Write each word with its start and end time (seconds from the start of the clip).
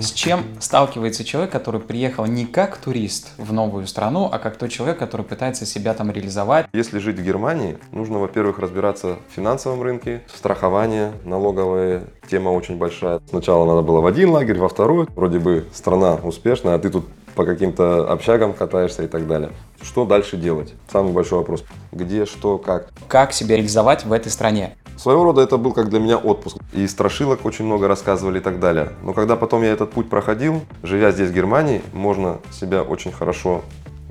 С 0.00 0.12
чем 0.12 0.44
сталкивается 0.60 1.24
человек, 1.24 1.50
который 1.50 1.80
приехал 1.80 2.26
не 2.26 2.44
как 2.44 2.76
турист 2.76 3.28
в 3.38 3.52
новую 3.52 3.86
страну, 3.86 4.28
а 4.30 4.38
как 4.38 4.56
тот 4.56 4.70
человек, 4.70 4.98
который 4.98 5.24
пытается 5.24 5.64
себя 5.64 5.94
там 5.94 6.10
реализовать? 6.10 6.66
Если 6.72 6.98
жить 6.98 7.18
в 7.18 7.22
Германии, 7.24 7.78
нужно, 7.92 8.18
во-первых, 8.18 8.58
разбираться 8.58 9.16
в 9.30 9.34
финансовом 9.34 9.82
рынке, 9.82 10.22
страхование, 10.34 11.12
налоговая 11.24 12.04
тема 12.28 12.50
очень 12.50 12.76
большая. 12.76 13.20
Сначала 13.28 13.64
надо 13.66 13.82
было 13.82 14.00
в 14.00 14.06
один 14.06 14.30
лагерь, 14.30 14.58
во 14.58 14.68
второй. 14.68 15.06
Вроде 15.14 15.38
бы 15.38 15.66
страна 15.72 16.14
успешная, 16.16 16.74
а 16.74 16.78
ты 16.78 16.90
тут 16.90 17.06
по 17.34 17.44
каким-то 17.44 18.10
общагам 18.10 18.54
катаешься 18.54 19.04
и 19.04 19.06
так 19.06 19.26
далее. 19.26 19.50
Что 19.82 20.04
дальше 20.06 20.36
делать? 20.36 20.74
Самый 20.90 21.12
большой 21.12 21.38
вопрос. 21.38 21.64
Где, 21.92 22.24
что, 22.24 22.58
как? 22.58 22.90
Как 23.08 23.32
себя 23.32 23.56
реализовать 23.56 24.04
в 24.04 24.12
этой 24.12 24.32
стране? 24.32 24.76
Своего 24.96 25.24
рода 25.24 25.42
это 25.42 25.58
был 25.58 25.72
как 25.72 25.88
для 25.88 26.00
меня 26.00 26.16
отпуск. 26.16 26.56
И 26.72 26.86
страшилок 26.86 27.44
очень 27.44 27.64
много 27.64 27.86
рассказывали 27.86 28.38
и 28.38 28.42
так 28.42 28.60
далее. 28.60 28.92
Но 29.02 29.12
когда 29.12 29.36
потом 29.36 29.62
я 29.62 29.72
этот 29.72 29.90
путь 29.90 30.08
проходил, 30.08 30.62
живя 30.82 31.10
здесь 31.10 31.30
в 31.30 31.34
Германии, 31.34 31.82
можно 31.92 32.38
себя 32.50 32.82
очень 32.82 33.12
хорошо 33.12 33.62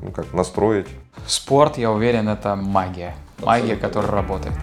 ну, 0.02 0.12
как, 0.12 0.34
настроить. 0.34 0.88
Спорт, 1.26 1.77
я 1.77 1.91
уверен, 1.91 2.30
это 2.30 2.55
магия. 2.55 3.16
Магия, 3.44 3.76
которая 3.76 4.12
работает. 4.12 4.54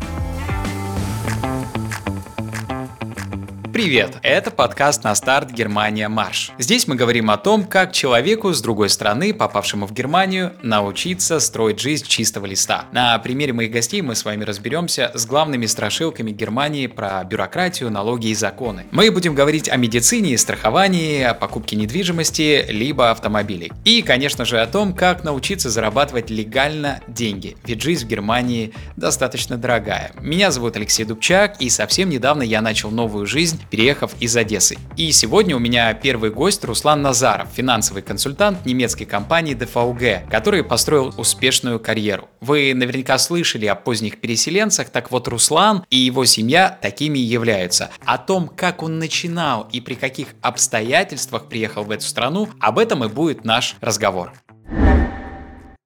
Привет! 3.73 4.19
Это 4.23 4.51
подкаст 4.51 5.03
«На 5.03 5.15
старт. 5.15 5.51
Германия. 5.51 6.07
Марш». 6.09 6.53
Здесь 6.59 6.87
мы 6.87 6.95
говорим 6.95 7.31
о 7.31 7.39
том, 7.39 7.65
как 7.65 7.93
человеку 7.93 8.53
с 8.53 8.61
другой 8.61 8.91
страны, 8.91 9.33
попавшему 9.33 9.87
в 9.87 9.95
Германию, 9.95 10.53
научиться 10.63 11.41
строить 11.41 11.81
жизнь 11.81 12.07
чистого 12.07 12.45
листа. 12.45 12.85
На 12.93 13.19
примере 13.19 13.55
моих 13.55 13.71
гостей 13.71 14.03
мы 14.03 14.15
с 14.15 14.27
вами 14.27 14.45
разберемся 14.45 15.11
с 15.15 15.25
главными 15.25 15.65
страшилками 15.65 16.33
Германии 16.33 16.87
про 16.87 17.25
бюрократию, 17.25 17.91
налоги 17.91 18.27
и 18.27 18.35
законы. 18.35 18.85
Мы 18.91 19.11
будем 19.11 19.35
говорить 19.35 19.71
о 19.71 19.77
медицине, 19.79 20.37
страховании, 20.37 21.23
о 21.23 21.33
покупке 21.33 21.77
недвижимости, 21.77 22.67
либо 22.69 23.11
автомобилей. 23.11 23.73
И, 23.87 24.03
конечно 24.03 24.45
же, 24.45 24.61
о 24.61 24.67
том, 24.67 24.93
как 24.93 25.25
научиться 25.25 25.71
зарабатывать 25.71 26.29
легально 26.29 27.01
деньги. 27.09 27.57
Ведь 27.65 27.81
жизнь 27.81 28.05
в 28.05 28.09
Германии 28.09 28.75
достаточно 28.97 29.57
дорогая. 29.57 30.13
Меня 30.21 30.51
зовут 30.51 30.77
Алексей 30.77 31.05
Дубчак, 31.05 31.59
и 31.59 31.71
совсем 31.71 32.11
недавно 32.11 32.43
я 32.43 32.61
начал 32.61 32.91
новую 32.91 33.25
жизнь 33.25 33.62
переехав 33.71 34.13
из 34.21 34.37
Одессы. 34.37 34.77
И 34.97 35.13
сегодня 35.13 35.57
у 35.57 35.59
меня 35.59 35.93
первый 35.95 36.31
гость 36.31 36.65
Руслан 36.65 37.03
Назаров, 37.03 37.49
финансовый 37.55 38.03
консультант 38.03 38.65
немецкой 38.67 39.05
компании 39.05 39.57
DVG, 39.57 40.29
который 40.31 40.65
построил 40.65 41.15
успешную 41.17 41.81
карьеру. 41.81 42.29
Вы 42.41 42.75
наверняка 42.75 43.19
слышали 43.19 43.67
о 43.67 43.75
поздних 43.75 44.21
переселенцах, 44.21 44.91
так 44.91 45.11
вот 45.11 45.29
Руслан 45.29 45.85
и 45.91 45.97
его 45.97 46.25
семья 46.25 46.77
такими 46.81 47.19
и 47.19 47.23
являются. 47.23 47.91
О 48.05 48.19
том, 48.19 48.49
как 48.49 48.83
он 48.83 48.99
начинал 48.99 49.69
и 49.73 49.81
при 49.81 49.95
каких 49.95 50.29
обстоятельствах 50.41 51.49
приехал 51.49 51.85
в 51.85 51.91
эту 51.91 52.05
страну, 52.05 52.49
об 52.61 52.79
этом 52.79 53.05
и 53.05 53.09
будет 53.09 53.45
наш 53.45 53.77
разговор. 53.81 54.33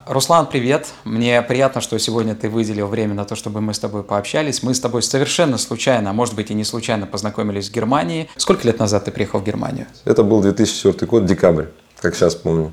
Руслан, 0.06 0.46
привет. 0.46 0.92
Мне 1.02 1.42
приятно, 1.42 1.80
что 1.80 1.98
сегодня 1.98 2.36
ты 2.36 2.48
выделил 2.48 2.86
время 2.86 3.14
на 3.14 3.24
то, 3.24 3.34
чтобы 3.34 3.60
мы 3.60 3.74
с 3.74 3.80
тобой 3.80 4.04
пообщались. 4.04 4.62
Мы 4.62 4.72
с 4.72 4.78
тобой 4.78 5.02
совершенно 5.02 5.58
случайно, 5.58 6.10
а 6.10 6.12
может 6.12 6.36
быть 6.36 6.48
и 6.52 6.54
не 6.54 6.62
случайно 6.62 7.06
познакомились 7.06 7.68
в 7.68 7.72
Германии. 7.72 8.28
Сколько 8.36 8.68
лет 8.68 8.78
назад 8.78 9.06
ты 9.06 9.10
приехал 9.10 9.40
в 9.40 9.44
Германию? 9.44 9.86
Это 10.04 10.22
был 10.22 10.40
2004 10.40 11.10
год, 11.10 11.24
декабрь, 11.24 11.64
как 12.00 12.14
сейчас 12.14 12.36
помню. 12.36 12.72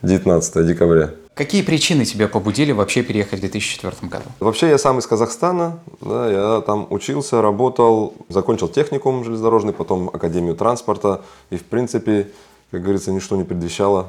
19 0.00 0.66
декабря. 0.66 1.10
Какие 1.34 1.60
причины 1.60 2.06
тебя 2.06 2.28
побудили 2.28 2.72
вообще 2.72 3.02
переехать 3.02 3.40
в 3.40 3.42
2004 3.42 3.96
году? 4.02 4.24
Вообще 4.40 4.70
я 4.70 4.78
сам 4.78 4.98
из 5.00 5.06
Казахстана, 5.06 5.80
да, 6.00 6.30
я 6.30 6.60
там 6.62 6.86
учился, 6.88 7.42
работал, 7.42 8.14
закончил 8.30 8.68
техникум 8.68 9.22
железнодорожный, 9.22 9.74
потом 9.74 10.08
Академию 10.08 10.54
транспорта. 10.54 11.20
И 11.50 11.56
в 11.56 11.64
принципе, 11.64 12.28
как 12.70 12.82
говорится, 12.82 13.12
ничто 13.12 13.36
не 13.36 13.44
предвещало 13.44 14.06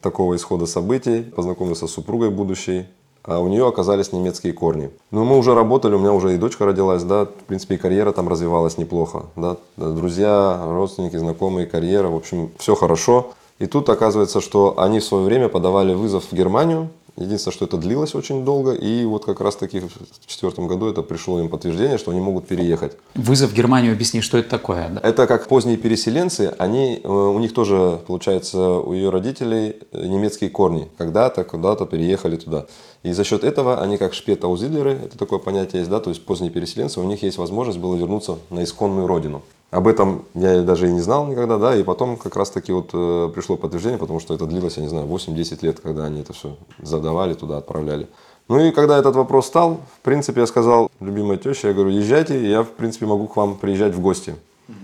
такого 0.00 0.36
исхода 0.36 0.66
событий, 0.66 1.22
познакомился 1.22 1.86
с 1.86 1.92
супругой 1.92 2.30
будущей, 2.30 2.86
а 3.24 3.40
у 3.40 3.48
нее 3.48 3.66
оказались 3.66 4.12
немецкие 4.12 4.52
корни. 4.52 4.90
Но 5.10 5.24
мы 5.24 5.36
уже 5.36 5.54
работали, 5.54 5.94
у 5.94 5.98
меня 5.98 6.12
уже 6.12 6.34
и 6.34 6.38
дочка 6.38 6.64
родилась, 6.64 7.02
да, 7.02 7.24
в 7.24 7.44
принципе, 7.46 7.74
и 7.74 7.78
карьера 7.78 8.12
там 8.12 8.28
развивалась 8.28 8.78
неплохо, 8.78 9.24
да, 9.34 9.56
друзья, 9.76 10.62
родственники, 10.64 11.16
знакомые, 11.16 11.66
карьера, 11.66 12.08
в 12.08 12.16
общем, 12.16 12.50
все 12.58 12.74
хорошо. 12.74 13.32
И 13.58 13.66
тут 13.66 13.88
оказывается, 13.88 14.40
что 14.40 14.74
они 14.78 15.00
в 15.00 15.04
свое 15.04 15.24
время 15.24 15.48
подавали 15.48 15.94
вызов 15.94 16.24
в 16.30 16.32
Германию, 16.34 16.90
Единственное, 17.16 17.54
что 17.54 17.64
это 17.64 17.78
длилось 17.78 18.14
очень 18.14 18.44
долго, 18.44 18.72
и 18.72 19.04
вот 19.06 19.24
как 19.24 19.40
раз-таки 19.40 19.80
в 19.80 19.88
2004 19.88 20.68
году 20.68 20.86
это 20.88 21.02
пришло 21.02 21.40
им 21.40 21.48
подтверждение, 21.48 21.96
что 21.96 22.10
они 22.10 22.20
могут 22.20 22.46
переехать. 22.46 22.92
Вызов 23.14 23.52
в 23.52 23.54
Германию, 23.54 23.92
объясни, 23.92 24.20
что 24.20 24.36
это 24.36 24.50
такое? 24.50 24.90
Да? 24.90 25.00
Это 25.02 25.26
как 25.26 25.48
поздние 25.48 25.78
переселенцы, 25.78 26.54
они, 26.58 27.00
э, 27.02 27.08
у 27.08 27.38
них 27.38 27.54
тоже, 27.54 28.00
получается, 28.06 28.58
у 28.58 28.92
ее 28.92 29.08
родителей 29.08 29.76
немецкие 29.92 30.50
корни. 30.50 30.88
Когда-то, 30.98 31.44
куда-то 31.44 31.86
переехали 31.86 32.36
туда. 32.36 32.66
И 33.06 33.12
за 33.12 33.22
счет 33.22 33.44
этого 33.44 33.80
они 33.80 33.98
как 33.98 34.14
шпета-узидлеры, 34.14 34.98
это 35.04 35.16
такое 35.16 35.38
понятие 35.38 35.78
есть, 35.78 35.88
да, 35.88 36.00
то 36.00 36.10
есть 36.10 36.26
поздние 36.26 36.50
переселенцы, 36.50 36.98
у 36.98 37.04
них 37.04 37.22
есть 37.22 37.38
возможность 37.38 37.78
было 37.78 37.94
вернуться 37.94 38.38
на 38.50 38.64
исконную 38.64 39.06
родину. 39.06 39.42
Об 39.70 39.86
этом 39.86 40.24
я 40.34 40.60
даже 40.62 40.88
и 40.88 40.92
не 40.92 41.00
знал 41.00 41.24
никогда, 41.28 41.56
да, 41.56 41.76
и 41.76 41.84
потом 41.84 42.16
как 42.16 42.34
раз-таки 42.34 42.72
вот 42.72 42.90
э, 42.92 43.30
пришло 43.32 43.56
подтверждение, 43.56 44.00
потому 44.00 44.18
что 44.18 44.34
это 44.34 44.46
длилось, 44.46 44.76
я 44.78 44.82
не 44.82 44.88
знаю, 44.88 45.06
8-10 45.06 45.58
лет, 45.62 45.78
когда 45.78 46.06
они 46.06 46.22
это 46.22 46.32
все 46.32 46.56
задавали, 46.82 47.34
туда 47.34 47.58
отправляли. 47.58 48.08
Ну 48.48 48.58
и 48.58 48.72
когда 48.72 48.98
этот 48.98 49.14
вопрос 49.14 49.46
стал, 49.46 49.82
в 50.00 50.00
принципе, 50.00 50.40
я 50.40 50.48
сказал, 50.48 50.90
любимая 50.98 51.38
теща, 51.38 51.68
я 51.68 51.74
говорю, 51.74 51.90
езжайте, 51.90 52.50
я, 52.50 52.64
в 52.64 52.70
принципе, 52.70 53.06
могу 53.06 53.28
к 53.28 53.36
вам 53.36 53.56
приезжать 53.56 53.94
в 53.94 54.00
гости. 54.00 54.34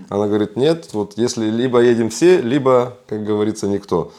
Она 0.07 0.27
говорит, 0.27 0.55
нет, 0.55 0.93
вот 0.93 1.17
если 1.17 1.49
либо 1.49 1.81
едем 1.81 2.09
все, 2.09 2.39
либо, 2.39 2.95
как 3.05 3.25
говорится, 3.25 3.67
никто. 3.67 4.13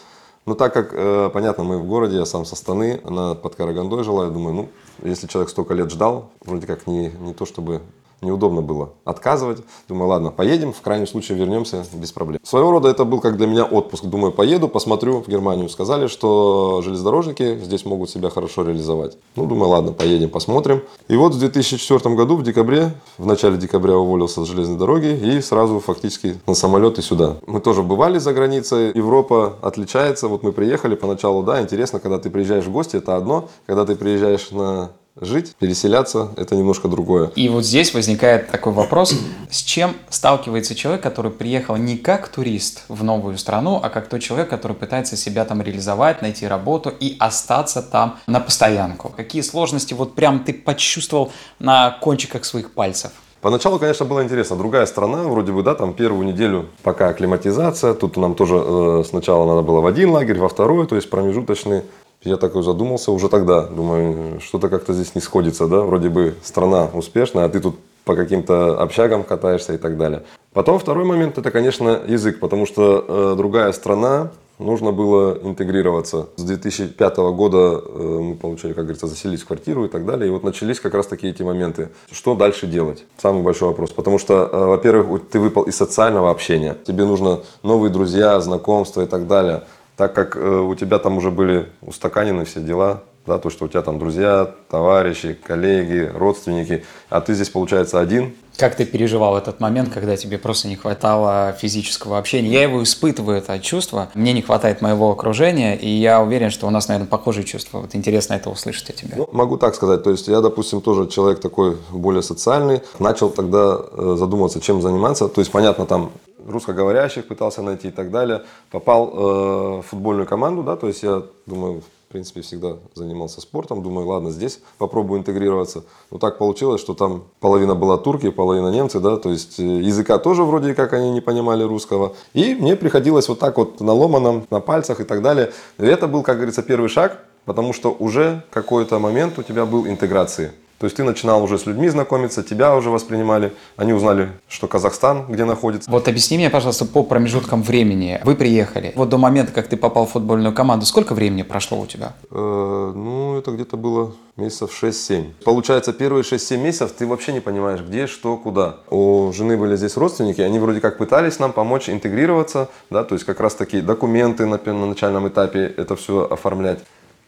Но 0.46 0.54
так 0.54 0.74
как, 0.74 0.92
э, 0.92 1.30
понятно, 1.32 1.64
мы 1.64 1.78
в 1.78 1.86
городе, 1.86 2.16
я 2.16 2.26
сам 2.26 2.44
со 2.44 2.54
Станы, 2.54 3.00
она 3.04 3.34
под 3.34 3.54
Карагандой 3.54 4.04
жила, 4.04 4.24
я 4.24 4.30
думаю, 4.30 4.54
ну, 4.54 4.68
если 5.02 5.26
человек 5.26 5.48
столько 5.50 5.72
лет 5.72 5.90
ждал, 5.90 6.30
вроде 6.44 6.66
как 6.66 6.86
не, 6.86 7.10
не 7.10 7.32
то 7.32 7.46
чтобы 7.46 7.80
неудобно 8.20 8.62
было 8.62 8.90
отказывать. 9.04 9.58
Думаю, 9.88 10.08
ладно, 10.08 10.30
поедем, 10.30 10.72
в 10.72 10.80
крайнем 10.80 11.06
случае 11.06 11.38
вернемся 11.38 11.84
без 11.92 12.12
проблем. 12.12 12.40
Своего 12.42 12.70
рода 12.70 12.88
это 12.88 13.04
был 13.04 13.20
как 13.20 13.36
для 13.36 13.46
меня 13.46 13.64
отпуск. 13.64 14.04
Думаю, 14.04 14.32
поеду, 14.32 14.68
посмотрю 14.68 15.22
в 15.22 15.28
Германию. 15.28 15.68
Сказали, 15.68 16.06
что 16.06 16.80
железнодорожники 16.82 17.58
здесь 17.62 17.84
могут 17.84 18.10
себя 18.10 18.30
хорошо 18.30 18.64
реализовать. 18.64 19.16
Ну, 19.36 19.46
думаю, 19.46 19.70
ладно, 19.70 19.92
поедем, 19.92 20.30
посмотрим. 20.30 20.82
И 21.08 21.16
вот 21.16 21.34
в 21.34 21.38
2004 21.38 22.14
году, 22.14 22.36
в 22.36 22.42
декабре, 22.42 22.94
в 23.18 23.26
начале 23.26 23.56
декабря 23.56 23.96
уволился 23.96 24.44
с 24.44 24.48
железной 24.48 24.78
дороги 24.78 25.06
и 25.06 25.40
сразу 25.40 25.80
фактически 25.80 26.36
на 26.46 26.54
самолет 26.54 26.98
и 26.98 27.02
сюда. 27.02 27.36
Мы 27.46 27.60
тоже 27.60 27.82
бывали 27.82 28.18
за 28.18 28.32
границей. 28.32 28.92
Европа 28.94 29.56
отличается. 29.62 30.28
Вот 30.28 30.42
мы 30.42 30.52
приехали 30.52 30.94
поначалу, 30.94 31.42
да, 31.42 31.60
интересно, 31.60 32.00
когда 32.00 32.18
ты 32.18 32.30
приезжаешь 32.30 32.64
в 32.64 32.72
гости, 32.72 32.96
это 32.96 33.16
одно. 33.16 33.48
Когда 33.66 33.84
ты 33.84 33.96
приезжаешь 33.96 34.50
на 34.50 34.90
жить, 35.20 35.54
переселяться– 35.56 36.30
это 36.36 36.56
немножко 36.56 36.88
другое. 36.88 37.30
И 37.36 37.48
вот 37.48 37.64
здесь 37.64 37.94
возникает 37.94 38.50
такой 38.50 38.72
вопрос, 38.72 39.14
с 39.50 39.62
чем 39.62 39.94
сталкивается 40.08 40.74
человек, 40.74 41.02
который 41.02 41.30
приехал 41.30 41.76
не 41.76 41.96
как 41.96 42.28
турист 42.28 42.84
в 42.88 43.04
новую 43.04 43.38
страну, 43.38 43.80
а 43.82 43.90
как 43.90 44.08
тот 44.08 44.20
человек, 44.20 44.48
который 44.48 44.76
пытается 44.76 45.16
себя 45.16 45.44
там 45.44 45.62
реализовать, 45.62 46.22
найти 46.22 46.46
работу 46.46 46.90
и 46.90 47.16
остаться 47.18 47.82
там 47.82 48.18
на 48.26 48.40
постоянку. 48.40 49.12
Какие 49.16 49.42
сложности 49.42 49.94
вот 49.94 50.14
прям 50.14 50.40
ты 50.40 50.52
почувствовал 50.52 51.32
на 51.58 51.90
кончиках 52.00 52.44
своих 52.44 52.72
пальцев? 52.72 53.12
Поначалу, 53.40 53.78
конечно, 53.78 54.06
было 54.06 54.24
интересно. 54.24 54.56
Другая 54.56 54.86
страна, 54.86 55.24
вроде 55.24 55.52
бы, 55.52 55.62
да, 55.62 55.74
там 55.74 55.92
первую 55.92 56.26
неделю 56.26 56.70
пока 56.82 57.10
акклиматизация. 57.10 57.92
Тут 57.92 58.16
нам 58.16 58.34
тоже 58.34 58.56
э, 58.56 59.04
сначала 59.06 59.46
надо 59.46 59.60
было 59.60 59.82
в 59.82 59.86
один 59.86 60.10
лагерь, 60.10 60.38
во 60.38 60.48
второй, 60.48 60.86
то 60.86 60.96
есть 60.96 61.10
промежуточный. 61.10 61.82
Я 62.24 62.38
такой 62.38 62.62
задумался 62.62 63.12
уже 63.12 63.28
тогда. 63.28 63.62
Думаю, 63.66 64.40
что-то 64.40 64.68
как-то 64.68 64.92
здесь 64.94 65.14
не 65.14 65.20
сходится, 65.20 65.66
да? 65.66 65.80
Вроде 65.80 66.08
бы 66.08 66.34
страна 66.42 66.88
успешная, 66.92 67.44
а 67.44 67.48
ты 67.48 67.60
тут 67.60 67.76
по 68.04 68.16
каким-то 68.16 68.80
общагам 68.80 69.24
катаешься 69.24 69.74
и 69.74 69.76
так 69.76 69.96
далее. 69.96 70.22
Потом 70.52 70.78
второй 70.78 71.04
момент– 71.04 71.38
это, 71.38 71.50
конечно, 71.50 72.00
язык, 72.06 72.40
потому 72.40 72.66
что 72.66 73.04
э, 73.06 73.34
другая 73.36 73.72
страна, 73.72 74.30
нужно 74.58 74.92
было 74.92 75.38
интегрироваться. 75.42 76.28
С 76.36 76.42
2005 76.42 77.16
года 77.16 77.82
э, 77.84 78.18
мы 78.22 78.34
получили, 78.36 78.72
как 78.72 78.84
говорится, 78.84 79.06
заселились 79.06 79.42
в 79.42 79.46
квартиру 79.46 79.84
и 79.84 79.88
так 79.88 80.06
далее. 80.06 80.28
И 80.28 80.30
вот 80.30 80.44
начались 80.44 80.80
как 80.80 80.94
раз 80.94 81.06
такие 81.06 81.32
эти 81.32 81.42
моменты. 81.42 81.90
Что 82.10 82.34
дальше 82.34 82.66
делать? 82.66 83.04
Самый 83.20 83.42
большой 83.42 83.68
вопрос. 83.68 83.90
Потому 83.90 84.18
что, 84.18 84.48
э, 84.50 84.64
во-первых, 84.64 85.22
ты 85.30 85.40
выпал 85.40 85.62
из 85.64 85.76
социального 85.76 86.30
общения. 86.30 86.76
Тебе 86.86 87.04
нужно 87.04 87.40
новые 87.62 87.90
друзья, 87.90 88.38
знакомства 88.40 89.02
и 89.02 89.06
так 89.06 89.26
далее 89.26 89.64
так 89.96 90.14
как 90.14 90.36
э, 90.36 90.40
у 90.40 90.74
тебя 90.74 90.98
там 90.98 91.18
уже 91.18 91.30
были 91.30 91.68
устаканены 91.82 92.44
все 92.44 92.60
дела, 92.60 93.02
да, 93.26 93.38
то, 93.38 93.48
что 93.48 93.64
у 93.64 93.68
тебя 93.68 93.82
там 93.82 93.98
друзья, 93.98 94.50
товарищи, 94.68 95.38
коллеги, 95.46 96.10
родственники, 96.14 96.84
а 97.08 97.20
ты 97.20 97.34
здесь, 97.34 97.48
получается, 97.48 98.00
один. 98.00 98.34
Как 98.56 98.76
ты 98.76 98.84
переживал 98.84 99.36
этот 99.36 99.60
момент, 99.60 99.92
когда 99.92 100.16
тебе 100.16 100.38
просто 100.38 100.68
не 100.68 100.76
хватало 100.76 101.56
физического 101.58 102.18
общения? 102.18 102.50
Я 102.50 102.62
его 102.62 102.82
испытываю, 102.82 103.38
это 103.38 103.58
чувство. 103.58 104.10
Мне 104.14 104.32
не 104.32 104.42
хватает 104.42 104.80
моего 104.80 105.10
окружения, 105.10 105.74
и 105.74 105.88
я 105.88 106.20
уверен, 106.20 106.50
что 106.50 106.66
у 106.66 106.70
нас, 106.70 106.86
наверное, 106.86 107.08
похожие 107.08 107.44
чувства. 107.44 107.78
Вот 107.78 107.94
интересно 107.94 108.34
это 108.34 108.50
услышать 108.50 108.90
от 108.90 108.96
тебя. 108.96 109.14
Ну, 109.16 109.28
могу 109.32 109.56
так 109.56 109.74
сказать. 109.74 110.04
То 110.04 110.10
есть 110.10 110.28
я, 110.28 110.40
допустим, 110.40 110.82
тоже 110.82 111.08
человек 111.08 111.40
такой 111.40 111.76
более 111.90 112.22
социальный. 112.22 112.82
Начал 113.00 113.30
тогда 113.30 113.80
э, 113.90 114.16
задумываться, 114.18 114.60
чем 114.60 114.82
заниматься. 114.82 115.28
То 115.28 115.40
есть, 115.40 115.50
понятно, 115.50 115.84
там 115.86 116.12
русскоговорящих 116.46 117.26
пытался 117.26 117.62
найти 117.62 117.88
и 117.88 117.90
так 117.90 118.10
далее. 118.10 118.42
Попал 118.70 119.08
э, 119.08 119.80
в 119.80 119.82
футбольную 119.82 120.26
команду, 120.26 120.62
да, 120.62 120.76
то 120.76 120.86
есть 120.86 121.02
я 121.02 121.22
думаю, 121.46 121.80
в 121.80 122.12
принципе, 122.12 122.42
всегда 122.42 122.76
занимался 122.94 123.40
спортом. 123.40 123.82
Думаю, 123.82 124.06
ладно, 124.06 124.30
здесь 124.30 124.60
попробую 124.78 125.20
интегрироваться. 125.20 125.84
Но 126.10 126.18
так 126.18 126.38
получилось, 126.38 126.80
что 126.80 126.94
там 126.94 127.24
половина 127.40 127.74
была 127.74 127.96
турки, 127.96 128.30
половина 128.30 128.68
немцы, 128.68 129.00
да, 129.00 129.16
то 129.16 129.30
есть 129.30 129.58
э, 129.58 129.62
языка 129.62 130.18
тоже 130.18 130.44
вроде 130.44 130.74
как 130.74 130.92
они 130.92 131.10
не 131.10 131.20
понимали 131.20 131.64
русского. 131.64 132.14
И 132.32 132.54
мне 132.54 132.76
приходилось 132.76 133.28
вот 133.28 133.38
так 133.38 133.56
вот 133.56 133.80
на 133.80 133.92
ломаном, 133.92 134.46
на 134.50 134.60
пальцах 134.60 135.00
и 135.00 135.04
так 135.04 135.22
далее. 135.22 135.52
И 135.78 135.84
это 135.84 136.06
был, 136.06 136.22
как 136.22 136.36
говорится, 136.36 136.62
первый 136.62 136.88
шаг, 136.88 137.24
потому 137.44 137.72
что 137.72 137.94
уже 137.98 138.44
какой-то 138.50 138.98
момент 138.98 139.38
у 139.38 139.42
тебя 139.42 139.66
был 139.66 139.86
интеграции. 139.86 140.52
То 140.78 140.86
есть 140.86 140.96
ты 140.96 141.04
начинал 141.04 141.42
уже 141.42 141.58
с 141.58 141.66
людьми 141.66 141.88
знакомиться, 141.88 142.42
тебя 142.42 142.74
уже 142.76 142.90
воспринимали, 142.90 143.52
они 143.76 143.92
узнали, 143.92 144.32
что 144.48 144.66
Казахстан, 144.66 145.26
где 145.28 145.44
находится. 145.44 145.90
Вот 145.90 146.08
объясни 146.08 146.36
мне, 146.36 146.50
пожалуйста, 146.50 146.84
по 146.84 147.02
промежуткам 147.02 147.62
времени. 147.62 148.20
Вы 148.24 148.34
приехали, 148.34 148.92
вот 148.96 149.08
до 149.08 149.18
момента, 149.18 149.52
как 149.52 149.68
ты 149.68 149.76
попал 149.76 150.06
в 150.06 150.12
футбольную 150.12 150.54
команду, 150.54 150.86
сколько 150.86 151.14
времени 151.14 151.42
прошло 151.42 151.80
у 151.80 151.86
тебя? 151.86 152.14
Э, 152.30 152.92
ну, 152.94 153.38
это 153.38 153.52
где-то 153.52 153.76
было 153.76 154.12
месяцев 154.36 154.70
6-7. 154.82 155.32
Получается, 155.44 155.92
первые 155.92 156.22
6-7 156.22 156.56
месяцев 156.58 156.92
ты 156.92 157.06
вообще 157.06 157.32
не 157.32 157.40
понимаешь, 157.40 157.80
где, 157.80 158.06
что, 158.06 158.36
куда. 158.36 158.76
У 158.90 159.32
жены 159.32 159.56
были 159.56 159.76
здесь 159.76 159.96
родственники, 159.96 160.40
они 160.40 160.58
вроде 160.58 160.80
как 160.80 160.98
пытались 160.98 161.38
нам 161.38 161.52
помочь 161.52 161.88
интегрироваться, 161.88 162.68
да, 162.90 163.04
то 163.04 163.14
есть 163.14 163.24
как 163.24 163.40
раз 163.40 163.54
такие 163.54 163.82
документы 163.82 164.46
на, 164.46 164.58
на 164.64 164.86
начальном 164.86 165.28
этапе 165.28 165.72
это 165.76 165.94
все 165.96 166.26
оформлять. 166.28 166.80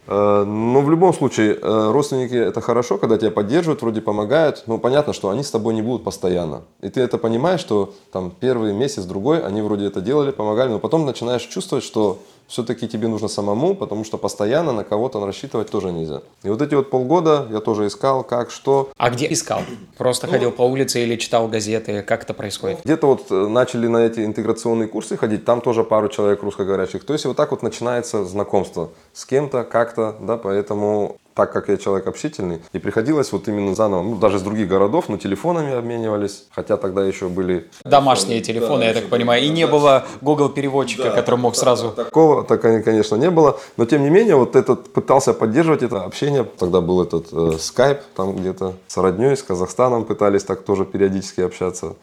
Э, 0.07 0.45
но 0.45 0.81
в 0.81 0.91
любом 0.91 1.13
случае, 1.13 1.59
э, 1.61 1.91
родственники 1.91 2.35
это 2.35 2.61
хорошо, 2.61 2.99
когда 2.99 3.19
тебя 3.19 3.31
поддерживают, 3.31 3.83
вроде 3.83 4.01
помогают. 4.01 4.65
Но 4.67 4.79
понятно, 4.79 5.13
что 5.13 5.31
они 5.31 5.43
с 5.43 5.51
тобой 5.51 5.75
не 5.75 5.83
будут 5.83 6.05
постоянно. 6.05 6.63
И 6.81 6.89
ты 6.89 7.01
это 7.01 7.19
понимаешь, 7.19 7.61
что 7.61 7.95
там 8.13 8.33
первый 8.39 8.73
месяц, 8.73 9.05
другой, 9.05 9.45
они 9.45 9.63
вроде 9.63 9.87
это 9.87 10.01
делали, 10.01 10.31
помогали, 10.31 10.71
но 10.71 10.79
потом 10.79 11.07
начинаешь 11.07 11.43
чувствовать, 11.43 11.85
что 11.85 12.19
все-таки 12.47 12.89
тебе 12.89 13.09
нужно 13.09 13.29
самому, 13.29 13.75
потому 13.75 14.05
что 14.05 14.19
постоянно 14.19 14.73
на 14.73 14.85
кого-то 14.85 15.25
рассчитывать 15.25 15.71
тоже 15.71 15.93
нельзя. 15.93 16.23
И 16.43 16.49
вот 16.49 16.63
эти 16.63 16.75
вот 16.75 16.91
полгода 16.91 17.47
я 17.51 17.61
тоже 17.61 17.87
искал, 17.87 18.23
как, 18.25 18.51
что. 18.51 18.91
А 18.97 19.11
где 19.11 19.33
искал? 19.33 19.61
Просто 19.99 20.27
ну, 20.27 20.33
ходил 20.33 20.53
по 20.53 20.63
улице 20.63 21.03
или 21.03 21.17
читал 21.17 21.49
газеты? 21.49 22.03
Как 22.03 22.23
это 22.23 22.35
происходит? 22.35 22.81
Где-то 22.85 23.07
вот 23.07 23.27
э, 23.31 23.49
начали 23.49 23.87
на 23.87 23.99
эти 23.99 24.25
интеграционные 24.25 24.89
курсы 24.89 25.17
ходить, 25.17 25.45
там 25.45 25.61
тоже 25.61 25.85
пару 25.85 26.09
человек 26.09 26.43
русскоговорящих. 26.43 27.05
То 27.05 27.13
есть 27.13 27.25
вот 27.25 27.37
так 27.37 27.51
вот 27.51 27.63
начинается 27.63 28.25
знакомство 28.25 28.91
с 29.13 29.25
кем-то, 29.25 29.65
как-то, 29.65 30.17
да, 30.21 30.37
поэтому 30.37 31.19
так 31.37 31.53
как 31.53 31.69
я 31.69 31.77
человек 31.77 32.07
общительный, 32.07 32.63
и 32.73 32.79
приходилось 32.79 33.31
вот 33.31 33.47
именно 33.47 33.75
заново, 33.75 34.03
ну, 34.03 34.17
даже 34.17 34.39
с 34.39 34.43
других 34.43 34.69
городов, 34.69 35.11
но 35.11 35.19
телефонами 35.19 35.75
обменивались, 35.75 36.45
хотя 36.51 36.79
тогда 36.79 37.05
еще 37.05 37.29
были... 37.29 37.69
Домашние 37.85 38.41
телефоны, 38.41 38.81
да, 38.81 38.87
я 38.87 38.95
так 38.95 39.11
понимаю, 39.11 39.45
и 39.45 39.51
не 39.51 39.67
было 39.67 40.07
Google 40.23 40.49
переводчика, 40.49 41.05
да, 41.05 41.11
который 41.11 41.39
мог 41.39 41.55
сразу... 41.55 41.91
Такого, 41.91 42.43
так, 42.43 42.63
конечно, 42.63 43.17
не 43.17 43.31
было, 43.31 43.61
но 43.77 43.85
тем 43.85 44.03
не 44.03 44.09
менее, 44.09 44.37
вот 44.37 44.57
этот 44.57 44.91
пытался 44.95 45.35
поддерживать 45.35 45.83
это 45.83 46.05
общение, 46.05 46.45
тогда 46.45 46.81
был 46.81 47.03
этот 47.03 47.27
э, 47.31 47.37
Skype, 47.37 48.01
там 48.17 48.35
где-то 48.35 48.73
с 48.87 48.97
родней, 48.97 49.37
с 49.37 49.43
Казахстаном 49.43 50.07
пытались 50.07 50.43
так 50.43 50.63
тоже 50.63 50.87
периодически 50.87 51.43
общаться. 51.43 51.97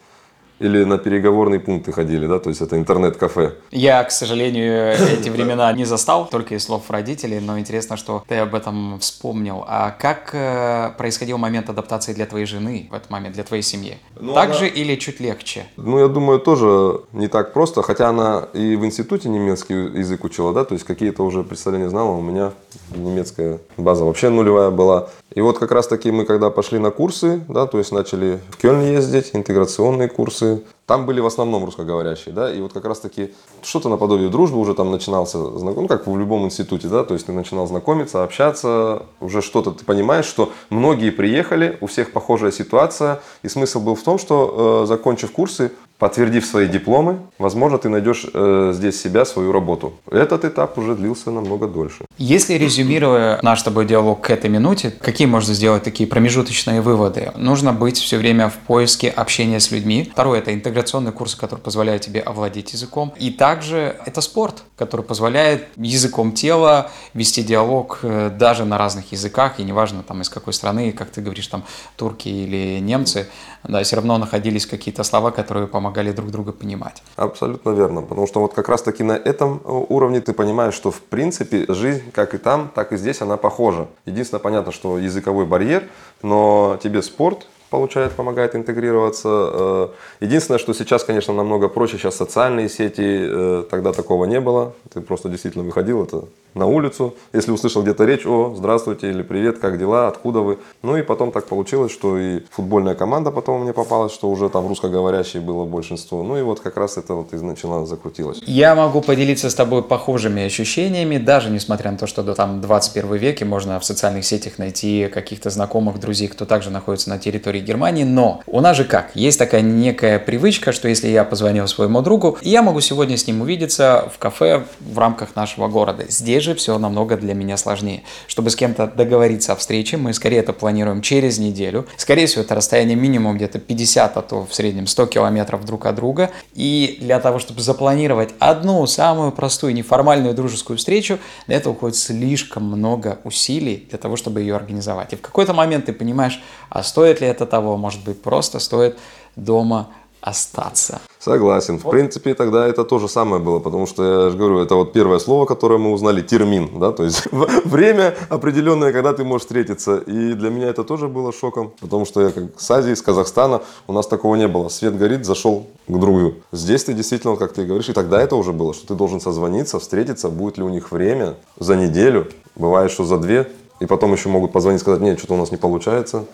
Или 0.64 0.84
на 0.84 0.96
переговорные 0.96 1.60
пункты 1.60 1.92
ходили, 1.92 2.26
да, 2.26 2.38
то 2.38 2.48
есть 2.48 2.62
это 2.62 2.78
интернет-кафе. 2.78 3.52
Я, 3.70 4.02
к 4.02 4.10
сожалению, 4.10 4.94
эти 4.94 5.28
времена 5.28 5.70
не 5.74 5.84
застал, 5.84 6.26
только 6.26 6.54
из 6.54 6.64
слов 6.64 6.90
родителей, 6.90 7.38
но 7.38 7.58
интересно, 7.58 7.98
что 7.98 8.24
ты 8.26 8.36
об 8.36 8.54
этом 8.54 8.98
вспомнил. 8.98 9.62
А 9.68 9.90
как 9.90 10.30
э, 10.32 10.92
происходил 10.96 11.36
момент 11.36 11.68
адаптации 11.68 12.14
для 12.14 12.24
твоей 12.24 12.46
жены 12.46 12.88
в 12.90 12.94
этот 12.94 13.10
момент, 13.10 13.34
для 13.34 13.44
твоей 13.44 13.62
семьи? 13.62 13.98
Ну, 14.18 14.32
так 14.32 14.46
она... 14.46 14.54
же 14.54 14.66
или 14.66 14.96
чуть 14.96 15.20
легче? 15.20 15.66
Ну, 15.76 15.98
я 15.98 16.08
думаю, 16.08 16.38
тоже 16.38 17.02
не 17.12 17.28
так 17.28 17.52
просто, 17.52 17.82
хотя 17.82 18.08
она 18.08 18.48
и 18.54 18.76
в 18.76 18.86
институте 18.86 19.28
немецкий 19.28 19.74
язык 19.74 20.24
учила, 20.24 20.54
да, 20.54 20.64
то 20.64 20.72
есть 20.72 20.86
какие-то 20.86 21.24
уже 21.24 21.42
представления 21.42 21.90
знала, 21.90 22.12
у 22.12 22.22
меня 22.22 22.52
немецкая 22.94 23.58
база 23.76 24.04
вообще 24.04 24.30
нулевая 24.30 24.70
была. 24.70 25.08
И 25.34 25.40
вот 25.40 25.58
как 25.58 25.72
раз 25.72 25.88
таки 25.88 26.10
мы, 26.10 26.24
когда 26.24 26.48
пошли 26.48 26.78
на 26.78 26.90
курсы, 26.90 27.40
да, 27.48 27.66
то 27.66 27.78
есть 27.78 27.92
начали 27.92 28.40
в 28.50 28.56
Кёльн 28.56 28.80
ездить, 28.80 29.30
интеграционные 29.34 30.08
курсы, 30.08 30.53
там 30.86 31.06
были 31.06 31.20
в 31.20 31.26
основном 31.26 31.64
русскоговорящие, 31.64 32.34
да, 32.34 32.52
и 32.52 32.60
вот 32.60 32.72
как 32.72 32.84
раз 32.84 33.00
таки 33.00 33.32
что-то 33.62 33.88
наподобие 33.88 34.28
дружбы 34.28 34.58
уже 34.58 34.74
там 34.74 34.90
начинался, 34.90 35.38
ну, 35.38 35.88
как 35.88 36.06
в 36.06 36.18
любом 36.18 36.44
институте, 36.44 36.88
да, 36.88 37.04
то 37.04 37.14
есть 37.14 37.26
ты 37.26 37.32
начинал 37.32 37.66
знакомиться, 37.66 38.22
общаться, 38.22 39.06
уже 39.20 39.40
что-то 39.40 39.70
ты 39.70 39.84
понимаешь, 39.84 40.26
что 40.26 40.52
многие 40.70 41.10
приехали, 41.10 41.78
у 41.80 41.86
всех 41.86 42.12
похожая 42.12 42.52
ситуация, 42.52 43.20
и 43.42 43.48
смысл 43.48 43.80
был 43.80 43.94
в 43.94 44.02
том, 44.02 44.18
что, 44.18 44.82
э, 44.84 44.86
закончив 44.86 45.32
курсы, 45.32 45.72
Подтвердив 45.98 46.44
свои 46.44 46.66
дипломы, 46.66 47.18
возможно, 47.38 47.78
ты 47.78 47.88
найдешь 47.88 48.26
э, 48.34 48.72
здесь 48.74 49.00
себя, 49.00 49.24
свою 49.24 49.52
работу. 49.52 49.94
Этот 50.10 50.44
этап 50.44 50.76
уже 50.76 50.96
длился 50.96 51.30
намного 51.30 51.68
дольше. 51.68 52.04
Если 52.18 52.54
резюмируя 52.54 53.38
наш 53.42 53.60
с 53.60 53.62
тобой 53.62 53.86
диалог 53.86 54.20
к 54.20 54.30
этой 54.30 54.50
минуте, 54.50 54.90
какие 54.90 55.26
можно 55.26 55.54
сделать 55.54 55.84
такие 55.84 56.08
промежуточные 56.08 56.80
выводы? 56.80 57.32
Нужно 57.36 57.72
быть 57.72 57.96
все 57.96 58.18
время 58.18 58.48
в 58.48 58.54
поиске 58.54 59.08
общения 59.08 59.60
с 59.60 59.70
людьми. 59.70 60.10
Второе– 60.12 60.38
это 60.40 60.52
интеграционный 60.52 61.12
курс, 61.12 61.36
который 61.36 61.60
позволяет 61.60 62.02
тебе 62.02 62.20
овладеть 62.20 62.72
языком. 62.72 63.14
И 63.16 63.30
также 63.30 63.96
это 64.04 64.20
спорт, 64.20 64.64
который 64.76 65.02
позволяет 65.02 65.68
языком 65.76 66.32
тела 66.32 66.90
вести 67.14 67.42
диалог 67.42 68.00
э, 68.02 68.30
даже 68.36 68.64
на 68.64 68.78
разных 68.78 69.12
языках, 69.12 69.60
и 69.60 69.62
неважно 69.62 70.02
там 70.02 70.20
из 70.22 70.28
какой 70.28 70.52
страны, 70.52 70.92
как 70.92 71.10
ты 71.10 71.20
говоришь, 71.20 71.46
там 71.46 71.64
турки 71.96 72.28
или 72.28 72.80
немцы, 72.80 73.28
да, 73.62 73.82
все 73.82 73.96
равно 73.96 74.18
находились 74.18 74.66
какие-то 74.66 75.04
слова, 75.04 75.30
которые 75.30 75.66
помогали 75.84 76.12
друг 76.12 76.30
друга 76.30 76.52
понимать. 76.52 77.02
Абсолютно 77.16 77.70
верно, 77.70 78.00
потому 78.00 78.26
что 78.26 78.40
вот 78.40 78.54
как 78.54 78.68
раз-таки 78.70 79.02
на 79.02 79.12
этом 79.12 79.60
э, 79.64 79.84
уровне 79.88 80.20
ты 80.20 80.32
понимаешь, 80.32 80.72
что 80.72 80.90
в 80.90 81.00
принципе 81.00 81.66
жизнь 81.68 82.10
как 82.10 82.34
и 82.34 82.38
там, 82.38 82.70
так 82.74 82.92
и 82.92 82.96
здесь 82.96 83.20
она 83.20 83.36
похожа. 83.36 83.86
Единственное, 84.06 84.40
понятно, 84.40 84.72
что 84.72 84.98
языковой 84.98 85.44
барьер, 85.44 85.82
но 86.22 86.78
тебе 86.82 87.02
спорт, 87.02 87.46
получает, 87.74 88.12
помогает 88.12 88.54
интегрироваться. 88.54 89.28
Э, 89.28 89.88
единственное, 90.20 90.58
что 90.58 90.74
сейчас, 90.74 91.02
конечно, 91.02 91.34
намного 91.34 91.68
проще, 91.68 91.98
сейчас 91.98 92.16
социальные 92.16 92.68
сети, 92.68 93.02
э, 93.02 93.64
тогда 93.68 93.92
такого 93.92 94.26
не 94.26 94.40
было. 94.40 94.72
Ты 94.92 95.00
просто 95.00 95.28
действительно 95.28 95.64
выходил, 95.64 96.04
это 96.04 96.24
на 96.54 96.66
улицу, 96.66 97.14
если 97.32 97.50
услышал 97.50 97.82
где-то 97.82 98.04
речь, 98.04 98.26
о, 98.26 98.54
здравствуйте 98.56 99.10
или 99.10 99.22
привет, 99.22 99.58
как 99.58 99.78
дела, 99.78 100.08
откуда 100.08 100.40
вы. 100.40 100.58
Ну 100.82 100.96
и 100.96 101.02
потом 101.02 101.32
так 101.32 101.46
получилось, 101.46 101.92
что 101.92 102.16
и 102.16 102.40
футбольная 102.50 102.94
команда 102.94 103.30
потом 103.30 103.62
мне 103.62 103.72
попалась, 103.72 104.12
что 104.12 104.30
уже 104.30 104.48
там 104.48 104.68
русскоговорящие 104.68 105.42
было 105.42 105.64
большинство. 105.64 106.22
Ну 106.22 106.38
и 106.38 106.42
вот 106.42 106.60
как 106.60 106.76
раз 106.76 106.96
это 106.96 107.14
вот 107.14 107.32
и 107.32 107.36
начало 107.36 107.86
закрутилось. 107.86 108.40
Я 108.46 108.74
могу 108.74 109.00
поделиться 109.00 109.50
с 109.50 109.54
тобой 109.54 109.82
похожими 109.82 110.44
ощущениями, 110.44 111.18
даже 111.18 111.50
несмотря 111.50 111.90
на 111.90 111.98
то, 111.98 112.06
что 112.06 112.22
до 112.22 112.34
там 112.34 112.60
21 112.60 113.14
веке 113.16 113.44
можно 113.44 113.80
в 113.80 113.84
социальных 113.84 114.24
сетях 114.24 114.58
найти 114.58 115.08
каких-то 115.12 115.50
знакомых, 115.50 115.98
друзей, 115.98 116.28
кто 116.28 116.44
также 116.44 116.70
находится 116.70 117.10
на 117.10 117.18
территории 117.18 117.60
Германии, 117.64 118.04
но 118.04 118.42
у 118.46 118.60
нас 118.60 118.76
же 118.76 118.84
как? 118.84 119.10
Есть 119.14 119.38
такая 119.38 119.60
некая 119.60 120.18
привычка, 120.18 120.72
что 120.72 120.88
если 120.88 121.08
я 121.08 121.24
позвонил 121.24 121.66
своему 121.66 122.02
другу, 122.02 122.38
я 122.42 122.62
могу 122.62 122.80
сегодня 122.80 123.16
с 123.16 123.26
ним 123.26 123.40
увидеться 123.40 124.10
в 124.14 124.18
кафе 124.18 124.64
в 124.80 124.98
рамках 124.98 125.34
нашего 125.36 125.68
города. 125.68 126.04
Здесь 126.08 126.42
же 126.42 126.54
все 126.54 126.78
намного 126.78 127.16
для 127.16 127.34
меня 127.34 127.56
сложнее. 127.56 128.02
Чтобы 128.26 128.50
с 128.50 128.56
кем-то 128.56 128.86
договориться 128.86 129.52
о 129.52 129.56
встрече, 129.56 129.96
мы 129.96 130.12
скорее 130.12 130.38
это 130.38 130.52
планируем 130.52 131.02
через 131.02 131.38
неделю. 131.38 131.86
Скорее 131.96 132.26
всего, 132.26 132.42
это 132.42 132.54
расстояние 132.54 132.96
минимум 132.96 133.36
где-то 133.36 133.58
50, 133.58 134.16
а 134.16 134.22
то 134.22 134.46
в 134.46 134.54
среднем 134.54 134.86
100 134.86 135.06
километров 135.06 135.64
друг 135.64 135.86
от 135.86 135.94
друга. 135.94 136.30
И 136.54 136.98
для 137.00 137.20
того, 137.20 137.38
чтобы 137.38 137.60
запланировать 137.60 138.30
одну 138.38 138.86
самую 138.86 139.32
простую 139.32 139.74
неформальную 139.74 140.34
дружескую 140.34 140.76
встречу, 140.76 141.18
на 141.46 141.52
это 141.52 141.70
уходит 141.70 141.96
слишком 141.96 142.64
много 142.64 143.18
усилий 143.24 143.86
для 143.88 143.98
того, 143.98 144.16
чтобы 144.16 144.40
ее 144.40 144.56
организовать. 144.56 145.12
И 145.12 145.16
в 145.16 145.20
какой-то 145.20 145.52
момент 145.52 145.86
ты 145.86 145.92
понимаешь, 145.92 146.42
а 146.70 146.82
стоит 146.82 147.20
ли 147.20 147.26
это 147.26 147.43
того, 147.46 147.76
может 147.76 148.04
быть, 148.04 148.20
просто 148.22 148.58
стоит 148.58 148.98
дома 149.36 149.88
остаться. 150.24 151.00
Согласен. 151.18 151.78
В 151.78 151.90
принципе, 151.90 152.34
тогда 152.34 152.66
это 152.66 152.84
то 152.84 152.98
же 152.98 153.08
самое 153.08 153.42
было, 153.42 153.58
потому 153.58 153.86
что, 153.86 154.24
я 154.24 154.30
же 154.30 154.38
говорю, 154.38 154.58
это 154.58 154.74
вот 154.74 154.94
первое 154.94 155.18
слово, 155.18 155.44
которое 155.44 155.78
мы 155.78 155.92
узнали, 155.92 156.22
термин, 156.22 156.80
да, 156.80 156.92
то 156.92 157.04
есть 157.04 157.28
время 157.64 158.14
определенное, 158.30 158.92
когда 158.92 159.12
ты 159.12 159.22
можешь 159.22 159.42
встретиться. 159.42 159.98
И 159.98 160.32
для 160.32 160.48
меня 160.48 160.68
это 160.68 160.82
тоже 160.82 161.08
было 161.08 161.30
шоком, 161.30 161.72
потому 161.78 162.06
что 162.06 162.22
я 162.22 162.30
как 162.30 162.44
с 162.56 162.70
Азии, 162.70 162.94
с 162.94 163.02
Казахстана, 163.02 163.60
у 163.86 163.92
нас 163.92 164.06
такого 164.06 164.36
не 164.36 164.48
было. 164.48 164.70
Свет 164.70 164.96
горит, 164.96 165.26
зашел 165.26 165.66
к 165.86 165.98
другу. 165.98 166.36
Здесь 166.52 166.84
ты 166.84 166.94
действительно, 166.94 167.36
как 167.36 167.52
ты 167.52 167.66
говоришь, 167.66 167.90
и 167.90 167.92
тогда 167.92 168.22
это 168.22 168.36
уже 168.36 168.52
было, 168.54 168.72
что 168.72 168.86
ты 168.86 168.94
должен 168.94 169.20
созвониться, 169.20 169.78
встретиться, 169.78 170.30
будет 170.30 170.56
ли 170.56 170.64
у 170.64 170.70
них 170.70 170.90
время 170.90 171.34
за 171.58 171.76
неделю, 171.76 172.28
бывает, 172.56 172.90
что 172.90 173.04
за 173.04 173.18
две, 173.18 173.50
и 173.80 173.86
потом 173.86 174.14
еще 174.14 174.30
могут 174.30 174.52
позвонить, 174.52 174.80
сказать, 174.80 175.02
нет, 175.02 175.18
что-то 175.18 175.34
у 175.34 175.38
нас 175.38 175.50
не 175.50 175.58
получается. 175.58 176.24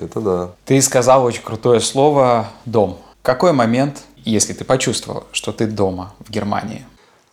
Это 0.00 0.20
да. 0.20 0.50
Ты 0.64 0.80
сказал 0.82 1.24
очень 1.24 1.42
крутое 1.42 1.80
слово 1.80 2.48
«дом». 2.64 2.98
Какой 3.22 3.52
момент, 3.52 4.04
если 4.24 4.52
ты 4.52 4.64
почувствовал, 4.64 5.24
что 5.32 5.52
ты 5.52 5.66
дома 5.66 6.14
в 6.20 6.30
Германии? 6.30 6.84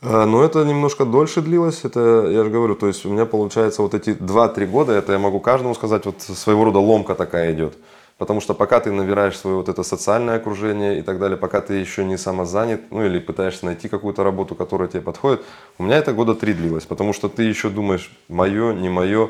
А, 0.01 0.25
ну, 0.25 0.41
это 0.41 0.63
немножко 0.63 1.05
дольше 1.05 1.41
длилось. 1.41 1.81
Это, 1.83 2.27
я 2.29 2.43
же 2.43 2.49
говорю, 2.49 2.75
то 2.75 2.87
есть 2.87 3.05
у 3.05 3.09
меня 3.09 3.25
получается 3.25 3.81
вот 3.81 3.93
эти 3.93 4.09
2-3 4.09 4.65
года, 4.65 4.91
это 4.93 5.13
я 5.13 5.19
могу 5.19 5.39
каждому 5.39 5.75
сказать, 5.75 6.05
вот 6.05 6.21
своего 6.21 6.65
рода 6.65 6.79
ломка 6.79 7.15
такая 7.15 7.53
идет. 7.53 7.75
Потому 8.17 8.41
что 8.41 8.53
пока 8.53 8.79
ты 8.79 8.91
набираешь 8.91 9.37
свое 9.37 9.57
вот 9.57 9.69
это 9.69 9.83
социальное 9.83 10.37
окружение 10.37 10.99
и 10.99 11.01
так 11.01 11.19
далее, 11.19 11.37
пока 11.37 11.61
ты 11.61 11.73
еще 11.75 12.05
не 12.05 12.17
самозанят, 12.17 12.81
ну 12.91 13.05
или 13.05 13.19
пытаешься 13.19 13.65
найти 13.65 13.87
какую-то 13.87 14.23
работу, 14.23 14.55
которая 14.55 14.87
тебе 14.87 15.01
подходит, 15.01 15.41
у 15.77 15.83
меня 15.83 15.97
это 15.97 16.13
года 16.13 16.35
три 16.35 16.53
длилось, 16.53 16.85
потому 16.85 17.13
что 17.13 17.27
ты 17.27 17.43
еще 17.43 17.69
думаешь, 17.69 18.11
мое, 18.29 18.73
не 18.73 18.89
мое, 18.89 19.29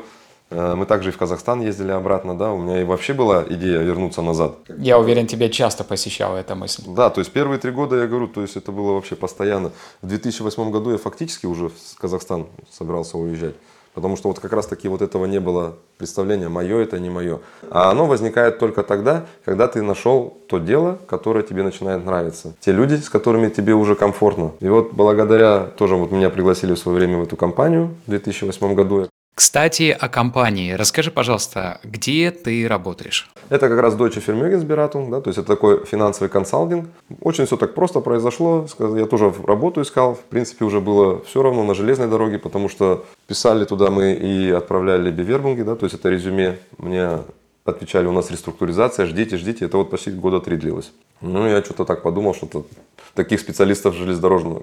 мы 0.50 0.86
также 0.86 1.10
и 1.10 1.12
в 1.12 1.18
Казахстан 1.18 1.60
ездили 1.60 1.90
обратно, 1.90 2.36
да, 2.36 2.52
у 2.52 2.58
меня 2.58 2.80
и 2.80 2.84
вообще 2.84 3.12
была 3.12 3.44
идея 3.48 3.80
вернуться 3.80 4.22
назад. 4.22 4.56
Я 4.78 4.98
уверен, 4.98 5.26
тебя 5.26 5.48
часто 5.48 5.84
посещала 5.84 6.36
эта 6.36 6.54
мысль. 6.54 6.82
Да, 6.86 7.10
то 7.10 7.20
есть 7.20 7.32
первые 7.32 7.58
три 7.58 7.72
года, 7.72 7.96
я 7.96 8.06
говорю, 8.06 8.28
то 8.28 8.42
есть 8.42 8.56
это 8.56 8.70
было 8.70 8.92
вообще 8.92 9.16
постоянно. 9.16 9.72
В 10.02 10.06
2008 10.06 10.70
году 10.70 10.92
я 10.92 10.98
фактически 10.98 11.46
уже 11.46 11.68
в 11.68 11.98
Казахстан 11.98 12.46
собирался 12.70 13.18
уезжать. 13.18 13.54
Потому 13.94 14.16
что 14.16 14.28
вот 14.28 14.40
как 14.40 14.52
раз 14.52 14.66
таки 14.66 14.88
вот 14.88 15.02
этого 15.02 15.24
не 15.24 15.38
было 15.38 15.76
представления, 15.98 16.48
мое 16.48 16.82
это 16.82 16.98
не 16.98 17.10
мое. 17.10 17.38
А 17.70 17.90
оно 17.90 18.06
возникает 18.06 18.58
только 18.58 18.82
тогда, 18.82 19.26
когда 19.44 19.68
ты 19.68 19.82
нашел 19.82 20.36
то 20.48 20.58
дело, 20.58 20.98
которое 21.06 21.44
тебе 21.44 21.62
начинает 21.62 22.04
нравиться. 22.04 22.54
Те 22.60 22.72
люди, 22.72 22.96
с 22.96 23.08
которыми 23.08 23.48
тебе 23.50 23.72
уже 23.72 23.94
комфортно. 23.94 24.50
И 24.58 24.68
вот 24.68 24.92
благодаря, 24.92 25.60
тоже 25.76 25.94
вот 25.94 26.10
меня 26.10 26.28
пригласили 26.28 26.74
в 26.74 26.78
свое 26.78 26.98
время 26.98 27.18
в 27.18 27.22
эту 27.22 27.36
компанию 27.36 27.94
в 28.06 28.10
2008 28.10 28.74
году. 28.74 29.06
Кстати, 29.34 29.90
о 29.90 30.08
компании. 30.08 30.72
Расскажи, 30.72 31.10
пожалуйста, 31.10 31.80
где 31.82 32.30
ты 32.30 32.68
работаешь? 32.68 33.28
Это 33.48 33.68
как 33.68 33.80
раз 33.80 33.94
Deutsche 33.94 34.24
Vermögensberatung, 34.24 35.10
да, 35.10 35.20
то 35.20 35.28
есть 35.28 35.38
это 35.38 35.48
такой 35.48 35.84
финансовый 35.84 36.28
консалтинг. 36.28 36.88
Очень 37.20 37.46
все 37.46 37.56
так 37.56 37.74
просто 37.74 37.98
произошло. 37.98 38.66
Я 38.78 39.06
тоже 39.06 39.34
работу 39.44 39.82
искал. 39.82 40.14
В 40.14 40.20
принципе, 40.20 40.64
уже 40.64 40.80
было 40.80 41.20
все 41.24 41.42
равно 41.42 41.64
на 41.64 41.74
железной 41.74 42.06
дороге, 42.06 42.38
потому 42.38 42.68
что 42.68 43.04
писали 43.26 43.64
туда 43.64 43.90
мы 43.90 44.12
и 44.12 44.50
отправляли 44.50 45.10
бивербунги, 45.10 45.62
да, 45.62 45.74
то 45.74 45.84
есть 45.84 45.96
это 45.96 46.10
резюме. 46.10 46.58
Мне 46.78 47.18
отвечали, 47.64 48.06
у 48.06 48.12
нас 48.12 48.30
реструктуризация, 48.30 49.06
ждите, 49.06 49.36
ждите. 49.36 49.64
Это 49.64 49.78
вот 49.78 49.90
почти 49.90 50.12
года 50.12 50.38
три 50.38 50.56
длилось. 50.56 50.92
Ну, 51.20 51.48
я 51.48 51.60
что-то 51.60 51.84
так 51.84 52.02
подумал, 52.02 52.34
что 52.34 52.66
таких 53.14 53.40
специалистов 53.40 53.96
железнодорожных 53.96 54.62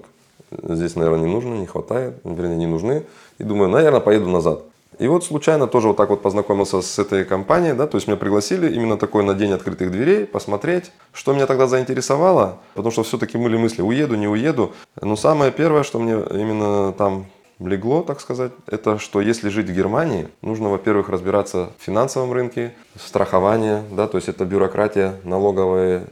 здесь, 0.50 0.96
наверное, 0.96 1.26
не 1.26 1.32
нужно, 1.32 1.54
не 1.54 1.66
хватает, 1.66 2.14
вернее, 2.24 2.56
не 2.56 2.66
нужны. 2.66 3.04
И 3.38 3.44
думаю, 3.44 3.70
наверное, 3.70 4.00
поеду 4.00 4.28
назад. 4.28 4.62
И 4.98 5.08
вот 5.08 5.24
случайно 5.24 5.66
тоже 5.66 5.88
вот 5.88 5.96
так 5.96 6.10
вот 6.10 6.22
познакомился 6.22 6.82
с 6.82 6.98
этой 6.98 7.24
компанией, 7.24 7.72
да, 7.72 7.86
то 7.86 7.96
есть 7.96 8.06
меня 8.06 8.16
пригласили 8.16 8.72
именно 8.72 8.98
такой 8.98 9.24
на 9.24 9.34
день 9.34 9.52
открытых 9.52 9.90
дверей, 9.90 10.26
посмотреть, 10.26 10.92
что 11.12 11.32
меня 11.32 11.46
тогда 11.46 11.66
заинтересовало, 11.66 12.58
потому 12.74 12.92
что 12.92 13.02
все-таки 13.02 13.38
были 13.38 13.56
мысли, 13.56 13.80
уеду, 13.80 14.16
не 14.16 14.28
уеду. 14.28 14.72
Но 15.00 15.16
самое 15.16 15.50
первое, 15.50 15.82
что 15.82 15.98
мне 15.98 16.12
именно 16.12 16.92
там 16.92 17.26
легло, 17.58 18.02
так 18.02 18.20
сказать, 18.20 18.52
это 18.66 18.98
что 18.98 19.20
если 19.20 19.48
жить 19.48 19.70
в 19.70 19.74
Германии, 19.74 20.28
нужно, 20.42 20.68
во-первых, 20.68 21.08
разбираться 21.08 21.70
в 21.78 21.82
финансовом 21.82 22.32
рынке, 22.32 22.74
страхование, 22.96 23.82
да, 23.90 24.06
то 24.08 24.18
есть 24.18 24.28
это 24.28 24.44
бюрократия, 24.44 25.14
налоговая 25.24 26.04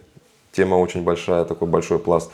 тема 0.53 0.77
очень 0.77 1.03
большая, 1.03 1.45
такой 1.45 1.69
большой 1.69 1.99
пласт. 1.99 2.31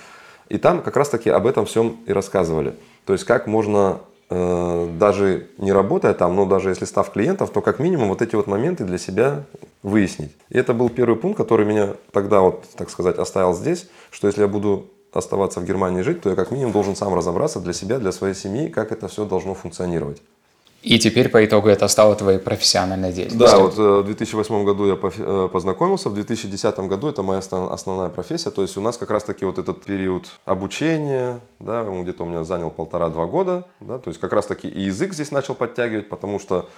И 0.49 0.59
там 0.59 0.83
как 0.83 0.97
раз-таки 0.97 1.31
об 1.31 1.47
этом 1.47 1.67
всем 1.67 1.99
и 2.07 2.12
рассказывали. 2.12 2.75
То 3.05 3.12
есть 3.12 3.25
как 3.25 3.47
можно, 3.47 4.00
э, 4.31 4.88
даже 4.99 5.49
не 5.59 5.73
работая 5.73 6.15
там, 6.15 6.37
но 6.37 6.47
даже 6.47 6.69
если 6.69 6.85
став 6.85 7.11
клиентом, 7.11 7.49
то 7.49 7.61
как 7.61 7.79
минимум 7.79 8.09
вот 8.09 8.23
эти 8.23 8.37
вот 8.37 8.47
моменты 8.47 8.85
для 8.85 8.99
себя 8.99 9.45
выяснить. 9.83 10.33
И 10.49 10.59
это 10.59 10.75
был 10.75 10.88
первый 10.88 11.17
пункт, 11.17 11.37
который 11.37 11.67
меня 11.67 11.95
тогда 12.12 12.41
вот, 12.41 12.65
так 12.76 12.91
сказать, 12.91 13.19
оставил 13.19 13.55
здесь, 13.55 13.88
что 14.11 14.26
если 14.26 14.43
я 14.43 14.49
буду 14.49 14.87
оставаться 15.12 15.61
в 15.61 15.65
Германии 15.65 16.03
жить, 16.03 16.21
то 16.21 16.31
я 16.31 16.37
как 16.37 16.50
минимум 16.50 16.73
должен 16.73 16.95
сам 16.97 17.15
разобраться 17.15 17.61
для 17.61 17.73
себя, 17.73 17.99
для 17.99 18.12
своей 18.12 18.35
семьи, 18.35 18.69
как 18.69 18.93
это 18.93 19.09
все 19.09 19.25
должно 19.25 19.55
функционировать. 19.55 20.23
И 20.83 20.99
теперь 20.99 21.28
по 21.28 21.45
итогу 21.45 21.68
это 21.68 21.88
стало 21.88 22.14
твоей 22.14 22.38
профессиональной 22.38 23.12
деятельностью. 23.12 23.59
Да, 23.59 23.62
вот 23.62 23.78
э, 23.78 24.02
в 24.02 24.06
2008 24.06 24.64
году 24.64 24.87
я 24.87 24.95
э, 24.95 25.49
познакомился, 25.52 26.09
в 26.11 26.14
2010 26.14 26.78
году 26.80 27.09
это 27.09 27.23
моя 27.23 27.40
основная 27.40 28.09
профессия. 28.09 28.50
То 28.50 28.62
есть 28.62 28.76
у 28.76 28.80
нас 28.80 28.97
как 28.97 29.11
раз-таки 29.11 29.45
вот 29.45 29.59
этот 29.59 29.85
период 29.85 30.26
обучения, 30.45 31.40
да, 31.59 31.83
он 31.83 32.04
где-то 32.04 32.23
у 32.23 32.26
меня 32.26 32.45
занял 32.45 32.71
полтора-два 32.71 33.26
года. 33.26 33.66
Да, 33.80 33.99
то 33.99 34.11
есть 34.11 34.21
как 34.21 34.33
раз-таки 34.33 34.68
и 34.68 34.83
язык 34.83 35.12
здесь 35.12 35.33
начал 35.33 35.54
подтягивать, 35.54 36.09
потому 36.09 36.38
что 36.38 36.68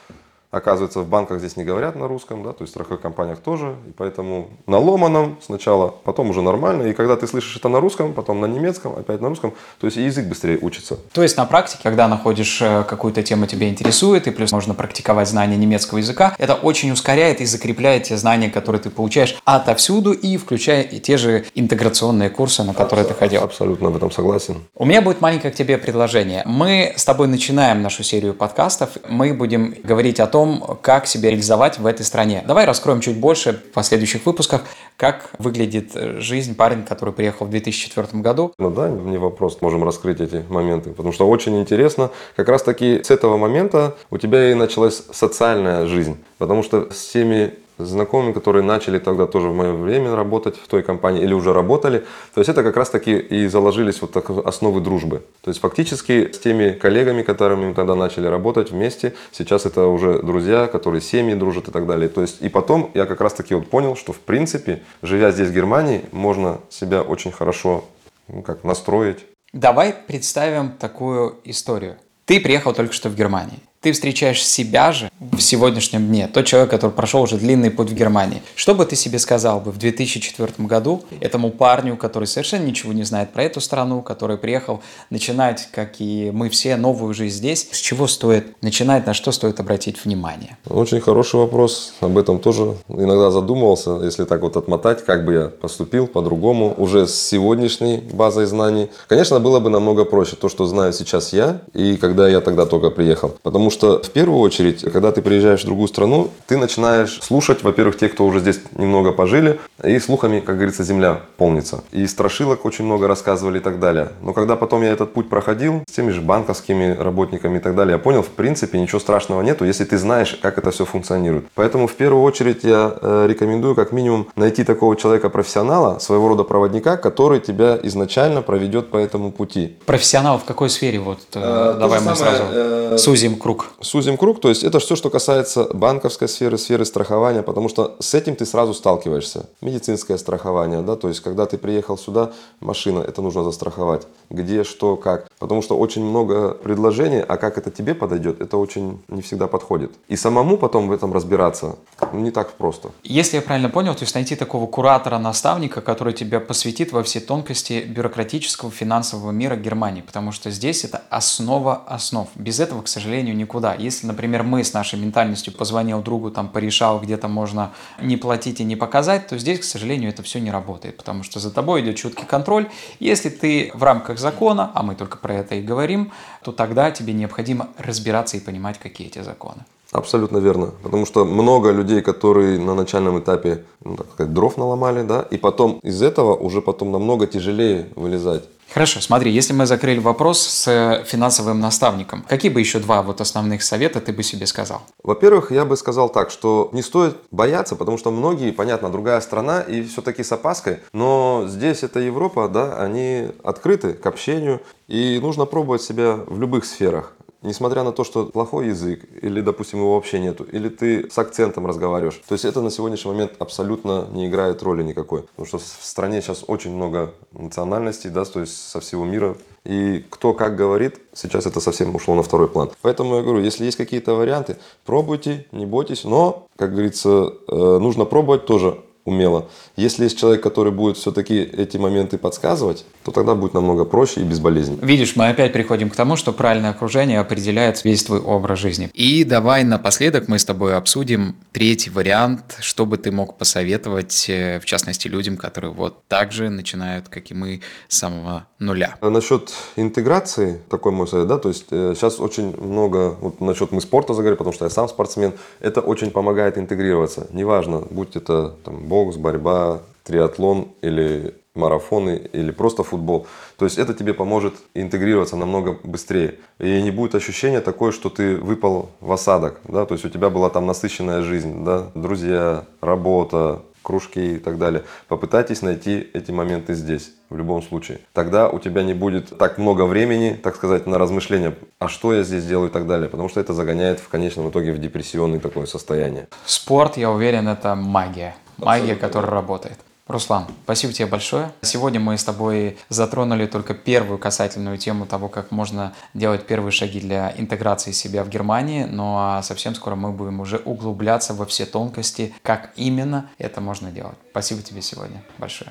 Оказывается, 0.50 1.00
в 1.00 1.09
банках 1.09 1.40
здесь 1.40 1.57
не 1.59 1.64
говорят 1.64 1.95
на 1.95 2.09
русском, 2.09 2.43
да, 2.43 2.52
то 2.52 2.62
есть 2.62 2.73
в 2.73 2.75
страховых 2.75 3.02
компаниях 3.02 3.40
тоже, 3.40 3.76
и 3.87 3.93
поэтому 3.93 4.49
на 4.67 4.78
ломаном 4.78 5.37
сначала, 5.43 5.88
потом 6.05 6.31
уже 6.31 6.40
нормально, 6.40 6.85
и 6.85 6.95
когда 6.95 7.17
ты 7.17 7.26
слышишь 7.26 7.57
это 7.57 7.69
на 7.69 7.81
русском, 7.81 8.14
потом 8.14 8.40
на 8.40 8.47
немецком, 8.47 8.95
опять 8.97 9.21
на 9.21 9.28
русском, 9.28 9.52
то 9.78 9.87
есть 9.87 9.99
и 9.99 10.02
язык 10.05 10.25
быстрее 10.25 10.59
учится. 10.62 10.97
То 11.12 11.23
есть 11.23 11.37
на 11.37 11.45
практике, 11.45 11.81
когда 11.83 12.09
находишь 12.09 12.62
э, 12.62 12.83
какую-то 12.88 13.23
тему 13.23 13.47
тебя 13.47 13.69
интересует, 13.69 14.26
и 14.26 14.31
плюс 14.31 14.50
можно 14.50 14.73
практиковать 14.73 15.28
знание 15.28 15.59
немецкого 15.59 15.99
языка, 15.99 16.35
это 16.38 16.55
очень 16.55 16.90
ускоряет 16.93 17.43
и 17.43 17.45
закрепляет 17.45 18.05
те 18.05 18.17
знания, 18.17 18.49
которые 18.49 18.81
ты 18.81 18.88
получаешь 18.88 19.37
отовсюду, 19.45 20.12
и 20.12 20.38
включая 20.38 20.81
и 20.81 20.99
те 20.99 21.19
же 21.19 21.45
интеграционные 21.55 22.31
курсы, 22.31 22.62
на 22.62 22.73
которые 22.73 23.02
Абсолютно, 23.02 23.14
ты 23.14 23.19
ходил. 23.19 23.43
Абсолютно 23.43 23.90
в 23.90 23.97
этом 23.97 24.11
согласен. 24.11 24.64
У 24.75 24.87
меня 24.87 25.02
будет 25.02 25.21
маленькое 25.21 25.52
к 25.52 25.57
тебе 25.57 25.76
предложение. 25.76 26.43
Мы 26.47 26.95
с 26.97 27.05
тобой 27.05 27.28
начинаем 27.28 27.83
нашу 27.83 28.02
серию 28.02 28.33
подкастов, 28.33 28.97
мы 29.11 29.35
будем 29.35 29.75
говорить 29.83 30.21
о 30.21 30.26
том, 30.26 30.38
том, 30.38 30.78
как 30.83 31.09
себя 31.09 31.30
реализовать 31.30 31.80
в 31.80 31.87
этой 31.87 32.04
стране. 32.04 32.45
Давай 32.47 32.64
раскроем 32.64 33.00
чуть 33.00 33.18
больше 33.18 33.54
в 33.54 33.73
последующих 33.73 34.25
выпусках, 34.25 34.62
как 34.97 35.30
выглядит 35.38 35.90
жизнь 36.21 36.54
парень, 36.54 36.85
который 36.85 37.12
приехал 37.12 37.47
в 37.47 37.50
2004 37.50 38.23
году. 38.23 38.52
Ну 38.57 38.71
да, 38.71 38.88
не 38.88 39.18
вопрос, 39.18 39.59
можем 39.62 39.83
раскрыть 39.83 40.21
эти 40.21 40.45
моменты, 40.49 40.90
потому 40.90 41.12
что 41.12 41.28
очень 41.28 41.59
интересно. 41.61 42.11
Как 42.37 42.49
раз 42.49 42.62
таки 42.62 43.02
с 43.02 43.11
этого 43.11 43.37
момента 43.37 43.97
у 44.11 44.18
тебя 44.18 44.52
и 44.52 44.54
началась 44.54 45.02
социальная 45.12 45.87
жизнь, 45.87 46.16
потому 46.38 46.62
что 46.62 46.88
с 46.92 47.09
теми 47.09 47.54
знакомыми, 47.79 48.33
которые 48.33 48.63
начали 48.63 48.99
тогда 48.99 49.27
тоже 49.27 49.49
в 49.49 49.55
мое 49.55 49.73
время 49.73 50.15
работать 50.15 50.57
в 50.57 50.67
той 50.69 50.83
компании 50.83 51.23
или 51.23 51.33
уже 51.33 51.53
работали. 51.53 52.05
То 52.35 52.41
есть 52.41 52.49
это 52.49 52.63
как 52.63 52.77
раз 52.77 52.91
таки 52.91 53.17
и 53.17 53.47
заложились 53.47 54.01
вот 54.01 54.13
так 54.13 54.31
основы 54.31 54.81
дружбы. 54.81 55.23
То 55.43 55.51
есть 55.51 55.61
фактически 55.61 56.33
с 56.33 56.39
теми 56.39 56.71
коллегами, 56.71 57.23
которыми 57.23 57.69
мы 57.69 57.75
тогда 57.75 57.95
начали 57.95 58.27
работать 58.27 58.71
вместе, 58.71 59.15
сейчас 59.33 59.67
это 59.67 59.87
уже 59.87 60.23
друзья, 60.23 60.67
которые 60.67 61.01
семьи 61.01 61.35
дружат 61.35 61.69
и 61.69 61.71
так 61.71 61.87
далее. 61.87 62.09
То 62.09 62.23
есть 62.23 62.43
и 62.43 62.49
потом 62.49 62.91
я 62.95 63.07
как 63.07 63.21
раз 63.21 63.35
таки 63.35 63.55
вот 63.55 63.69
понял, 63.69 63.97
что 63.97 64.13
в 64.13 64.19
принципе, 64.19 64.83
живя 65.03 65.31
здесь 65.31 65.49
в 65.49 65.55
Германии, 65.55 66.05
можно 66.13 66.61
себя 66.71 67.03
очень 67.03 67.33
хорошо 67.33 67.85
ну, 68.29 68.43
как 68.43 68.65
настроить. 68.65 69.27
Давай 69.53 69.95
представим 70.07 70.73
такую 70.73 71.37
историю. 71.45 71.97
Ты 72.27 72.41
приехал 72.41 72.75
только 72.75 72.93
что 72.93 73.09
в 73.09 73.15
Германию 73.15 73.61
ты 73.81 73.93
встречаешь 73.93 74.45
себя 74.45 74.93
же 74.93 75.11
в 75.21 75.41
сегодняшнем 75.41 76.09
дне, 76.09 76.29
тот 76.33 76.47
человек, 76.47 76.71
который 76.71 76.91
прошел 76.91 77.23
уже 77.23 77.37
длинный 77.37 77.71
путь 77.71 77.91
в 77.91 77.95
Германии. 77.95 78.43
Что 78.57 78.75
бы 78.75 78.85
ты 78.85 78.97
себе 78.97 79.19
сказал 79.19 79.61
бы 79.61 79.71
в 79.71 79.79
2004 79.79 80.53
году 80.67 81.05
этому 81.21 81.51
парню, 81.51 81.97
который 81.97 82.25
совершенно 82.25 82.65
ничего 82.65 82.93
не 82.93 83.05
знает 83.05 83.31
про 83.31 83.45
эту 83.45 83.61
страну, 83.61 84.03
который 84.03 84.37
приехал 84.37 84.81
начинать, 85.11 85.69
как 85.71 86.01
и 86.01 86.31
мы 86.33 86.49
все, 86.49 86.77
новую 86.77 87.15
жизнь 87.15 87.37
здесь? 87.37 87.69
С 87.71 87.79
чего 87.79 88.09
стоит 88.09 88.61
начинать, 88.63 89.07
на 89.07 89.15
что 89.15 89.31
стоит 89.31 89.61
обратить 89.61 90.05
внимание? 90.05 90.57
Очень 90.69 91.01
хороший 91.01 91.37
вопрос. 91.37 91.95
Об 92.01 92.19
этом 92.19 92.41
тоже 92.41 92.77
иногда 92.89 93.31
задумывался, 93.31 94.01
если 94.03 94.25
так 94.25 94.43
вот 94.43 94.57
отмотать, 94.57 95.05
как 95.05 95.25
бы 95.25 95.33
я 95.35 95.45
поступил 95.49 96.09
по-другому, 96.09 96.75
уже 96.77 97.07
с 97.07 97.15
сегодняшней 97.15 97.99
базой 97.99 98.47
знаний. 98.47 98.91
Конечно, 99.07 99.39
было 99.39 99.61
бы 99.61 99.71
намного 99.71 100.05
проще 100.05 100.35
то, 100.35 100.49
что 100.49 100.67
знаю 100.67 100.93
сейчас 100.93 101.33
я, 101.33 101.61
и 101.75 101.97
когда 101.97 102.29
я 102.29 102.41
тогда 102.41 102.67
только 102.67 102.91
приехал. 102.91 103.37
Потому 103.43 103.68
Потому 103.69 104.01
что 104.01 104.09
в 104.09 104.13
первую 104.13 104.41
очередь, 104.41 104.81
когда 104.91 105.13
ты 105.13 105.21
приезжаешь 105.21 105.61
в 105.61 105.67
другую 105.67 105.89
страну, 105.89 106.31
ты 106.47 106.57
начинаешь 106.57 107.19
слушать, 107.21 107.63
во-первых, 107.63 107.99
тех, 107.99 108.13
кто 108.13 108.25
уже 108.25 108.41
здесь 108.41 108.61
немного 108.75 109.13
пожили, 109.13 109.61
и 109.85 109.99
слухами, 109.99 110.41
как 110.41 110.57
говорится, 110.57 110.85
земля 110.85 111.21
полнится. 111.37 111.85
И 111.93 112.07
страшилок 112.07 112.65
очень 112.65 112.87
много 112.87 113.07
рассказывали 113.07 113.59
и 113.59 113.61
так 113.61 113.79
далее. 113.79 114.09
Но 114.23 114.33
когда 114.33 114.57
потом 114.57 114.83
я 114.83 114.91
этот 114.91 115.13
путь 115.13 115.29
проходил 115.29 115.83
с 115.87 115.93
теми 115.93 116.13
же 116.13 116.23
банковскими 116.23 116.97
работниками 116.99 117.59
и 117.59 117.61
так 117.61 117.77
далее, 117.77 117.93
я 117.93 117.99
понял, 117.99 118.23
в 118.23 118.29
принципе, 118.29 118.81
ничего 118.81 119.01
страшного 119.01 119.43
нету, 119.43 119.67
если 119.67 119.85
ты 119.85 119.99
знаешь, 119.99 120.39
как 120.41 120.57
это 120.57 120.71
все 120.71 120.87
функционирует. 120.87 121.45
Поэтому 121.55 121.87
в 121.89 121.93
первую 121.93 122.23
очередь 122.23 122.65
я 122.65 122.97
э, 123.03 123.27
рекомендую 123.29 123.75
как 123.75 123.93
минимум 123.93 124.29
найти 124.35 124.65
такого 124.65 124.97
человека-профессионала, 124.97 125.99
своего 125.99 126.29
рода 126.29 126.45
проводника, 126.45 126.97
который 126.97 127.41
тебя 127.41 127.79
изначально 127.83 128.41
проведет 128.41 128.89
по 128.91 128.97
этому 128.97 129.31
пути. 129.31 129.77
Профессионал 129.85 130.39
в 130.39 130.45
какой 130.45 130.71
сфере? 130.71 131.01
Вот 131.01 131.19
э, 131.35 131.75
э 131.75 131.79
давай 131.79 132.01
мы 132.01 132.17
самое, 132.17 132.17
сразу 132.17 132.45
э, 132.51 132.99
сузим 132.99 133.37
круг 133.37 133.58
круг. 133.59 133.73
Сузим 133.81 134.17
круг, 134.17 134.41
то 134.41 134.49
есть 134.49 134.65
это 134.65 134.79
все, 134.79 134.97
что 134.97 135.11
касается 135.11 135.65
банковской 135.75 136.29
сферы, 136.29 136.57
сферы 136.59 136.85
страхования, 136.85 137.43
потому 137.43 137.69
что 137.69 137.97
с 138.00 138.15
этим 138.15 138.37
ты 138.37 138.47
сразу 138.47 138.75
сталкиваешься. 138.75 139.47
Медицинское 139.61 140.17
страхование, 140.19 140.81
да, 140.83 140.97
то 140.97 141.09
есть 141.09 141.21
когда 141.21 141.47
ты 141.47 141.59
приехал 141.59 141.99
сюда, 141.99 142.33
машина, 142.61 143.00
это 143.00 143.23
нужно 143.23 143.45
застраховать. 143.45 144.07
Где, 144.31 144.65
что, 144.65 144.97
как. 144.97 145.29
Потому 145.38 145.62
что 145.62 145.79
очень 145.79 146.05
много 146.05 146.50
предложений, 146.50 147.25
а 147.29 147.37
как 147.37 147.59
это 147.59 147.71
тебе 147.71 147.95
подойдет, 147.95 148.41
это 148.41 148.57
очень 148.57 149.00
не 149.09 149.23
всегда 149.23 149.47
подходит. 149.47 149.93
И 150.09 150.17
самому 150.17 150.57
потом 150.57 150.88
в 150.88 150.93
этом 150.93 151.12
разбираться 151.12 151.77
ну, 152.12 152.21
не 152.21 152.31
так 152.31 152.53
просто. 152.53 152.91
Если 153.03 153.37
я 153.37 153.43
правильно 153.43 153.69
понял, 153.69 153.95
то 153.95 154.03
есть 154.03 154.15
найти 154.15 154.37
такого 154.37 154.67
куратора, 154.67 155.19
наставника, 155.19 155.81
который 155.81 156.12
тебя 156.12 156.41
посвятит 156.41 156.93
во 156.93 157.03
все 157.03 157.21
тонкости 157.21 157.85
бюрократического 157.88 158.71
финансового 158.71 159.31
мира 159.33 159.57
Германии, 159.57 160.03
потому 160.03 160.33
что 160.33 160.50
здесь 160.50 160.85
это 160.85 161.03
основа 161.11 161.83
основ. 161.87 162.29
Без 162.35 162.61
этого, 162.61 162.83
к 162.83 162.88
сожалению, 162.88 163.37
не 163.37 163.45
никуда. 163.49 163.75
Если, 163.75 164.07
например, 164.07 164.43
мы 164.43 164.62
с 164.62 164.75
нашей 164.75 164.99
ментальностью 164.99 165.55
позвонил 165.55 166.02
другу, 166.02 166.31
там, 166.31 166.49
порешал, 166.49 167.00
где-то 167.00 167.28
можно 167.28 167.71
не 168.02 168.19
платить 168.19 168.61
и 168.61 168.64
не 168.64 168.76
показать, 168.76 169.26
то 169.26 169.38
здесь, 169.38 169.61
к 169.61 169.64
сожалению, 169.64 170.11
это 170.11 170.23
все 170.23 170.38
не 170.38 170.50
работает, 170.50 170.99
потому 170.99 171.23
что 171.23 171.40
за 171.40 171.50
тобой 171.50 171.81
идет 171.81 171.97
четкий 171.97 172.26
контроль. 172.26 172.67
Если 173.00 173.31
ты 173.31 173.71
в 173.75 173.83
рамках 173.83 174.19
закона, 174.19 174.71
а 174.75 174.83
мы 174.83 174.95
только 174.95 175.17
про 175.17 175.35
это 175.35 175.55
и 175.55 175.62
говорим, 175.62 176.12
то 176.45 176.52
тогда 176.52 176.90
тебе 176.90 177.14
необходимо 177.14 177.69
разбираться 177.78 178.37
и 178.37 178.40
понимать, 178.40 178.78
какие 178.78 179.07
эти 179.07 179.23
законы. 179.23 179.64
Абсолютно 179.93 180.38
верно. 180.38 180.73
Потому 180.83 181.07
что 181.07 181.25
много 181.25 181.73
людей, 181.73 182.02
которые 182.02 182.59
на 182.59 182.75
начальном 182.75 183.19
этапе, 183.19 183.64
ну, 183.83 183.97
так 183.97 184.07
сказать, 184.12 184.35
дров 184.35 184.59
наломали, 184.59 185.02
да, 185.02 185.26
и 185.31 185.38
потом 185.38 185.81
из 185.83 186.02
этого 186.02 186.37
уже 186.37 186.61
потом 186.61 186.93
намного 186.93 187.26
тяжелее 187.26 187.87
вылезать. 187.97 188.45
Хорошо, 188.73 189.01
смотри, 189.01 189.33
если 189.33 189.55
мы 189.55 189.65
закрыли 189.67 189.99
вопрос 189.99 190.41
с 190.41 191.05
финансовым 191.07 191.59
наставником, 191.59 192.25
какие 192.29 192.51
бы 192.51 192.61
еще 192.61 192.79
два 192.79 193.03
вот 193.03 193.21
основных 193.21 193.63
совета 193.63 194.01
ты 194.01 194.13
бы 194.13 194.23
себе 194.23 194.47
сказал? 194.47 194.83
Во-первых, 195.03 195.51
я 195.51 195.65
бы 195.65 195.77
сказал 195.77 196.11
так, 196.11 196.31
что 196.31 196.69
не 196.73 196.83
стоит 196.83 197.17
бояться, 197.31 197.77
потому 197.77 197.97
что 197.97 198.11
многие, 198.11 198.53
понятно, 198.53 198.91
другая 198.91 199.21
страна 199.21 199.63
и 199.63 199.83
все-таки 199.83 200.23
с 200.23 200.31
опаской, 200.33 200.81
но 200.93 201.47
здесь 201.49 201.83
это 201.83 201.99
Европа, 202.01 202.49
да, 202.49 202.77
они 202.81 203.29
открыты 203.43 203.95
к 203.95 204.05
общению, 204.07 204.61
и 204.87 205.19
нужно 205.21 205.47
пробовать 205.47 205.83
себя 205.83 206.19
в 206.27 206.39
любых 206.39 206.65
сферах 206.65 207.15
несмотря 207.42 207.83
на 207.85 207.92
то, 207.92 208.04
что 208.04 208.26
плохой 208.26 208.68
язык, 208.68 209.04
или, 209.23 209.40
допустим, 209.40 209.80
его 209.80 209.95
вообще 209.95 210.18
нету, 210.18 210.45
или 210.45 210.68
ты 210.68 211.11
с 211.11 211.18
акцентом 211.18 211.66
разговариваешь. 211.66 212.21
То 212.26 212.35
есть 212.35 212.45
это 212.45 212.61
на 212.61 212.71
сегодняшний 212.71 213.12
момент 213.12 213.33
абсолютно 213.38 214.07
не 214.12 214.26
играет 214.26 214.62
роли 214.62 214.83
никакой. 214.83 215.23
Потому 215.23 215.47
что 215.47 215.59
в 215.59 215.62
стране 215.62 216.21
сейчас 216.21 216.45
очень 216.47 216.75
много 216.75 217.12
национальностей, 217.33 218.11
да, 218.11 218.25
то 218.25 218.40
есть 218.40 218.57
со 218.57 218.80
всего 218.80 219.04
мира. 219.04 219.37
И 219.64 220.04
кто 220.11 220.35
как 220.35 220.57
говорит, 220.57 220.99
сейчас 221.12 221.47
это 221.47 221.61
совсем 221.61 221.95
ушло 221.95 222.14
на 222.14 222.23
второй 222.23 222.49
план. 222.49 222.71
Поэтому 222.83 223.16
я 223.16 223.23
говорю, 223.23 223.40
если 223.40 223.64
есть 223.64 223.76
какие-то 223.76 224.14
варианты, 224.14 224.57
пробуйте, 224.85 225.47
не 225.52 225.66
бойтесь. 225.66 226.04
Но, 226.04 226.47
как 226.57 226.73
говорится, 226.73 227.35
э, 227.49 227.78
нужно 227.78 228.04
пробовать 228.04 228.47
тоже 228.47 228.78
умело. 229.09 229.49
Если 229.77 230.05
есть 230.05 230.19
человек, 230.19 230.43
который 230.43 230.73
будет 230.73 230.97
все-таки 230.97 231.41
эти 231.41 231.77
моменты 231.77 232.19
подсказывать, 232.19 232.85
то 233.05 233.11
тогда 233.11 233.35
будет 233.35 233.55
намного 233.55 233.85
проще 233.85 234.21
и 234.21 234.25
безболезненно. 234.25 234.85
Видишь, 234.85 235.17
мы 235.17 235.29
опять 235.29 235.53
приходим 235.53 235.91
к 235.91 235.97
тому, 235.97 236.17
что 236.17 236.33
правильное 236.33 236.71
окружение 236.71 237.21
определяет 237.21 237.85
весь 237.85 238.05
твой 238.05 238.21
образ 238.21 238.59
жизни. 238.59 238.91
И 238.93 239.25
давай 239.25 239.65
напоследок 239.65 240.29
мы 240.29 240.38
с 240.38 240.45
тобой 240.45 240.77
обсудим 240.77 241.37
третий 241.53 241.91
вариант, 241.91 242.59
что 242.61 242.87
бы 242.87 242.99
ты 242.99 243.11
мог 243.11 243.38
посоветовать, 243.38 244.27
э, 244.29 244.61
в 244.61 244.65
частности, 244.65 245.09
людям, 245.09 245.37
которые 245.37 245.73
вот 245.73 246.07
так 246.09 246.33
же 246.33 246.50
начинают, 246.50 247.09
как 247.09 247.31
и 247.31 247.35
мы, 247.35 247.61
с 247.88 247.99
самого 247.99 248.47
нуля. 248.59 248.97
А 249.00 249.11
насчет 249.11 249.53
интеграции, 249.77 250.61
такой 250.69 250.93
мой 250.93 251.07
совет, 251.07 251.29
да, 251.29 251.38
то 251.38 251.49
есть 251.49 251.67
э, 251.71 251.95
сейчас 251.95 252.21
очень 252.21 252.57
много, 252.61 253.17
вот 253.21 253.41
насчет 253.41 253.73
мы 253.73 253.81
спорта 253.81 254.15
заговорили, 254.15 254.38
потому 254.38 254.55
что 254.55 254.65
я 254.65 254.71
сам 254.71 254.88
спортсмен, 254.88 255.33
это 255.61 255.81
очень 255.81 256.11
помогает 256.11 256.59
интегрироваться. 256.59 257.27
Неважно, 257.33 257.85
будь 257.91 258.17
это 258.17 258.55
там, 258.65 258.85
бокс, 258.87 259.17
борьба, 259.17 259.81
триатлон 260.05 260.69
или 260.83 261.35
марафоны 261.59 262.29
или 262.33 262.50
просто 262.50 262.83
футбол. 262.83 263.27
То 263.59 263.65
есть 263.65 263.79
это 263.79 263.93
тебе 263.93 264.15
поможет 264.15 264.55
интегрироваться 264.75 265.37
намного 265.37 265.79
быстрее. 265.83 266.37
И 266.59 266.81
не 266.83 266.91
будет 266.91 267.15
ощущения 267.15 267.61
такое, 267.61 267.93
что 267.93 268.09
ты 268.09 268.37
выпал 268.37 268.91
в 269.00 269.12
осадок. 269.12 269.61
Да? 269.65 269.85
То 269.85 269.95
есть 269.95 270.05
у 270.05 270.09
тебя 270.09 270.31
была 270.31 270.49
там 270.50 270.67
насыщенная 270.67 271.23
жизнь, 271.23 271.65
да? 271.65 271.88
друзья, 271.95 272.65
работа, 272.81 273.62
кружки 273.88 274.35
и 274.35 274.38
так 274.38 274.59
далее. 274.59 274.83
Попытайтесь 275.09 275.62
найти 275.62 276.11
эти 276.12 276.30
моменты 276.30 276.75
здесь, 276.75 277.11
в 277.30 277.38
любом 277.38 277.62
случае. 277.62 278.00
Тогда 278.12 278.50
у 278.50 278.59
тебя 278.59 278.83
не 278.83 278.92
будет 278.92 279.38
так 279.38 279.57
много 279.57 279.87
времени, 279.87 280.38
так 280.42 280.57
сказать, 280.57 280.87
на 280.87 280.99
размышления, 280.99 281.54
а 281.78 281.88
что 281.88 282.12
я 282.12 282.23
здесь 282.23 282.45
делаю 282.45 282.68
и 282.68 282.73
так 282.73 282.87
далее, 282.87 283.09
потому 283.09 283.30
что 283.30 283.40
это 283.40 283.54
загоняет 283.54 283.99
в 283.99 284.09
конечном 284.09 284.50
итоге 284.50 284.73
в 284.73 284.78
депрессионное 284.78 285.40
такое 285.40 285.64
состояние. 285.64 286.28
Спорт, 286.45 286.99
я 286.99 287.11
уверен, 287.11 287.49
это 287.49 287.75
магия. 287.75 288.35
Магия, 288.59 288.95
которая 288.95 289.30
работает. 289.30 289.78
Руслан, 290.09 290.47
спасибо 290.65 290.95
тебе 290.95 291.07
большое. 291.07 291.53
Сегодня 291.61 292.00
мы 292.00 292.17
с 292.17 292.25
тобой 292.25 292.79
затронули 292.88 293.45
только 293.45 293.75
первую 293.75 294.19
касательную 294.19 294.79
тему 294.79 295.05
того, 295.05 295.29
как 295.29 295.50
можно 295.50 295.93
делать 296.15 296.47
первые 296.47 296.73
шаги 296.73 296.99
для 296.99 297.35
интеграции 297.37 297.93
себя 297.93 298.25
в 298.25 298.31
Германии, 298.31 298.85
ну, 298.85 299.16
а 299.18 299.42
совсем 299.42 299.75
скоро 299.75 299.97
мы 299.97 300.12
будем 300.12 300.40
уже 300.40 300.57
углубляться 300.57 301.35
во 301.35 301.44
все 301.44 301.66
тонкости, 301.66 302.35
как 302.42 302.71
именно 302.77 303.29
это 303.37 303.61
можно 303.61 303.90
делать. 303.90 304.16
Спасибо 304.31 304.62
тебе 304.62 304.81
сегодня 304.81 305.23
большое. 305.38 305.71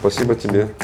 Спасибо 0.00 0.34
тебе. 0.34 0.74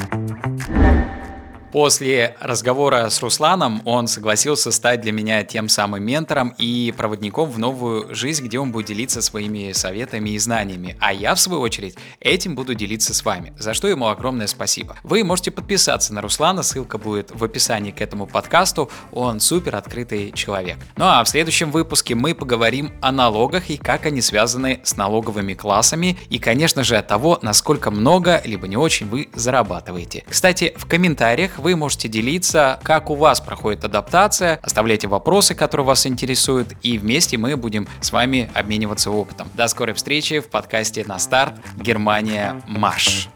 После 1.72 2.36
разговора 2.38 3.08
с 3.08 3.22
Русланом 3.22 3.80
он 3.86 4.06
согласился 4.06 4.70
стать 4.70 5.00
для 5.00 5.10
меня 5.10 5.42
тем 5.42 5.70
самым 5.70 6.04
ментором 6.04 6.54
и 6.58 6.92
проводником 6.94 7.50
в 7.50 7.58
новую 7.58 8.14
жизнь, 8.14 8.44
где 8.44 8.58
он 8.58 8.72
будет 8.72 8.88
делиться 8.88 9.22
своими 9.22 9.72
советами 9.72 10.30
и 10.30 10.38
знаниями. 10.38 10.98
А 11.00 11.14
я, 11.14 11.34
в 11.34 11.40
свою 11.40 11.62
очередь, 11.62 11.96
этим 12.20 12.56
буду 12.56 12.74
делиться 12.74 13.14
с 13.14 13.24
вами, 13.24 13.54
за 13.58 13.72
что 13.72 13.88
ему 13.88 14.08
огромное 14.08 14.48
спасибо. 14.48 14.98
Вы 15.02 15.24
можете 15.24 15.50
подписаться 15.50 16.12
на 16.12 16.20
Руслана, 16.20 16.62
ссылка 16.62 16.98
будет 16.98 17.30
в 17.30 17.42
описании 17.42 17.90
к 17.90 18.02
этому 18.02 18.26
подкасту, 18.26 18.90
он 19.10 19.40
супер 19.40 19.76
открытый 19.76 20.30
человек. 20.32 20.76
Ну 20.96 21.06
а 21.06 21.24
в 21.24 21.28
следующем 21.30 21.70
выпуске 21.70 22.14
мы 22.14 22.34
поговорим 22.34 22.92
о 23.00 23.12
налогах 23.12 23.70
и 23.70 23.78
как 23.78 24.04
они 24.04 24.20
связаны 24.20 24.80
с 24.84 24.98
налоговыми 24.98 25.54
классами 25.54 26.18
и, 26.28 26.38
конечно 26.38 26.84
же, 26.84 26.98
от 26.98 27.06
того, 27.06 27.38
насколько 27.40 27.90
много, 27.90 28.42
либо 28.44 28.68
не 28.68 28.76
очень 28.76 29.08
вы 29.08 29.30
зарабатываете. 29.32 30.24
Кстати, 30.28 30.74
в 30.76 30.86
комментариях 30.86 31.61
вы 31.62 31.76
можете 31.76 32.08
делиться, 32.08 32.78
как 32.82 33.08
у 33.08 33.14
вас 33.14 33.40
проходит 33.40 33.84
адаптация, 33.84 34.58
оставляйте 34.62 35.08
вопросы, 35.08 35.54
которые 35.54 35.86
вас 35.86 36.06
интересуют, 36.06 36.74
и 36.82 36.98
вместе 36.98 37.38
мы 37.38 37.56
будем 37.56 37.86
с 38.00 38.12
вами 38.12 38.50
обмениваться 38.52 39.10
опытом. 39.10 39.48
До 39.54 39.68
скорой 39.68 39.94
встречи 39.94 40.40
в 40.40 40.48
подкасте 40.48 41.04
«На 41.06 41.18
старт. 41.18 41.54
Германия. 41.76 42.60
Марш». 42.66 43.28